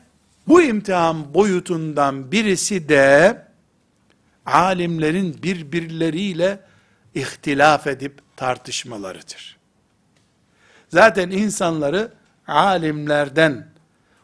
bu 0.47 0.61
imtihan 0.61 1.33
boyutundan 1.33 2.31
birisi 2.31 2.89
de 2.89 3.37
alimlerin 4.45 5.43
birbirleriyle 5.43 6.59
ihtilaf 7.15 7.87
edip 7.87 8.21
tartışmalarıdır. 8.35 9.57
Zaten 10.89 11.29
insanları 11.29 12.11
alimlerden 12.47 13.67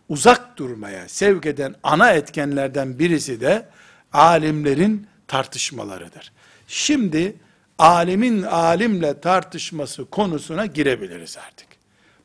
uzak 0.10 0.58
durmaya 0.58 1.10
sevk 1.10 1.46
eden 1.46 1.76
ana 1.84 2.12
etkenlerden 2.12 3.00
birisi 3.00 3.42
de 3.42 3.66
alimlerin 4.14 5.08
tartışmalarıdır. 5.28 6.32
Şimdi 6.68 7.36
alimin 7.78 8.44
alimle 8.44 9.20
tartışması 9.22 10.06
konusuna 10.06 10.66
girebiliriz 10.66 11.38
artık. 11.38 11.68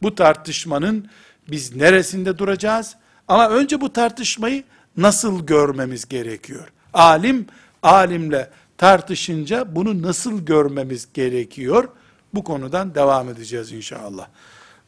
Bu 0.02 0.14
tartışmanın 0.14 1.10
biz 1.50 1.76
neresinde 1.76 2.38
duracağız? 2.38 2.96
Ama 3.28 3.50
önce 3.50 3.80
bu 3.80 3.92
tartışmayı 3.92 4.64
nasıl 4.96 5.46
görmemiz 5.46 6.08
gerekiyor? 6.08 6.68
Alim 6.94 7.46
alimle 7.83 8.49
tartışınca 8.77 9.75
bunu 9.75 10.01
nasıl 10.01 10.45
görmemiz 10.45 11.13
gerekiyor? 11.13 11.89
Bu 12.33 12.43
konudan 12.43 12.95
devam 12.95 13.29
edeceğiz 13.29 13.71
inşallah. 13.71 14.27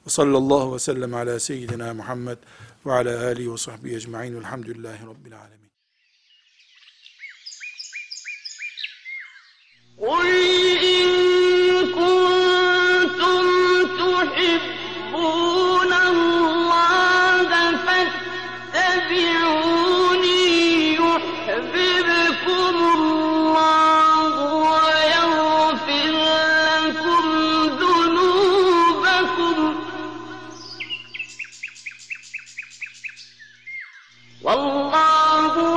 Ve 0.06 0.10
sallallahu 0.10 0.74
ve 0.74 0.80
sellem 0.80 1.14
ala 1.14 1.40
seyyidina 1.40 1.94
Muhammed 1.94 2.38
ve 2.86 2.94
ala 2.94 3.26
alihi 3.26 3.54
ve 3.54 3.58
sahbihi 3.58 3.96
ecma'in 3.96 4.36
velhamdülillahi 4.36 5.06
rabbil 5.06 5.38
alemin. 5.38 5.62
قل 10.02 10.28
إن 10.94 11.08
كنتم 11.98 13.44
تحبون 14.02 15.92
الله 15.94 17.50
فاتبعوني 18.74 19.85
والله 34.47 35.76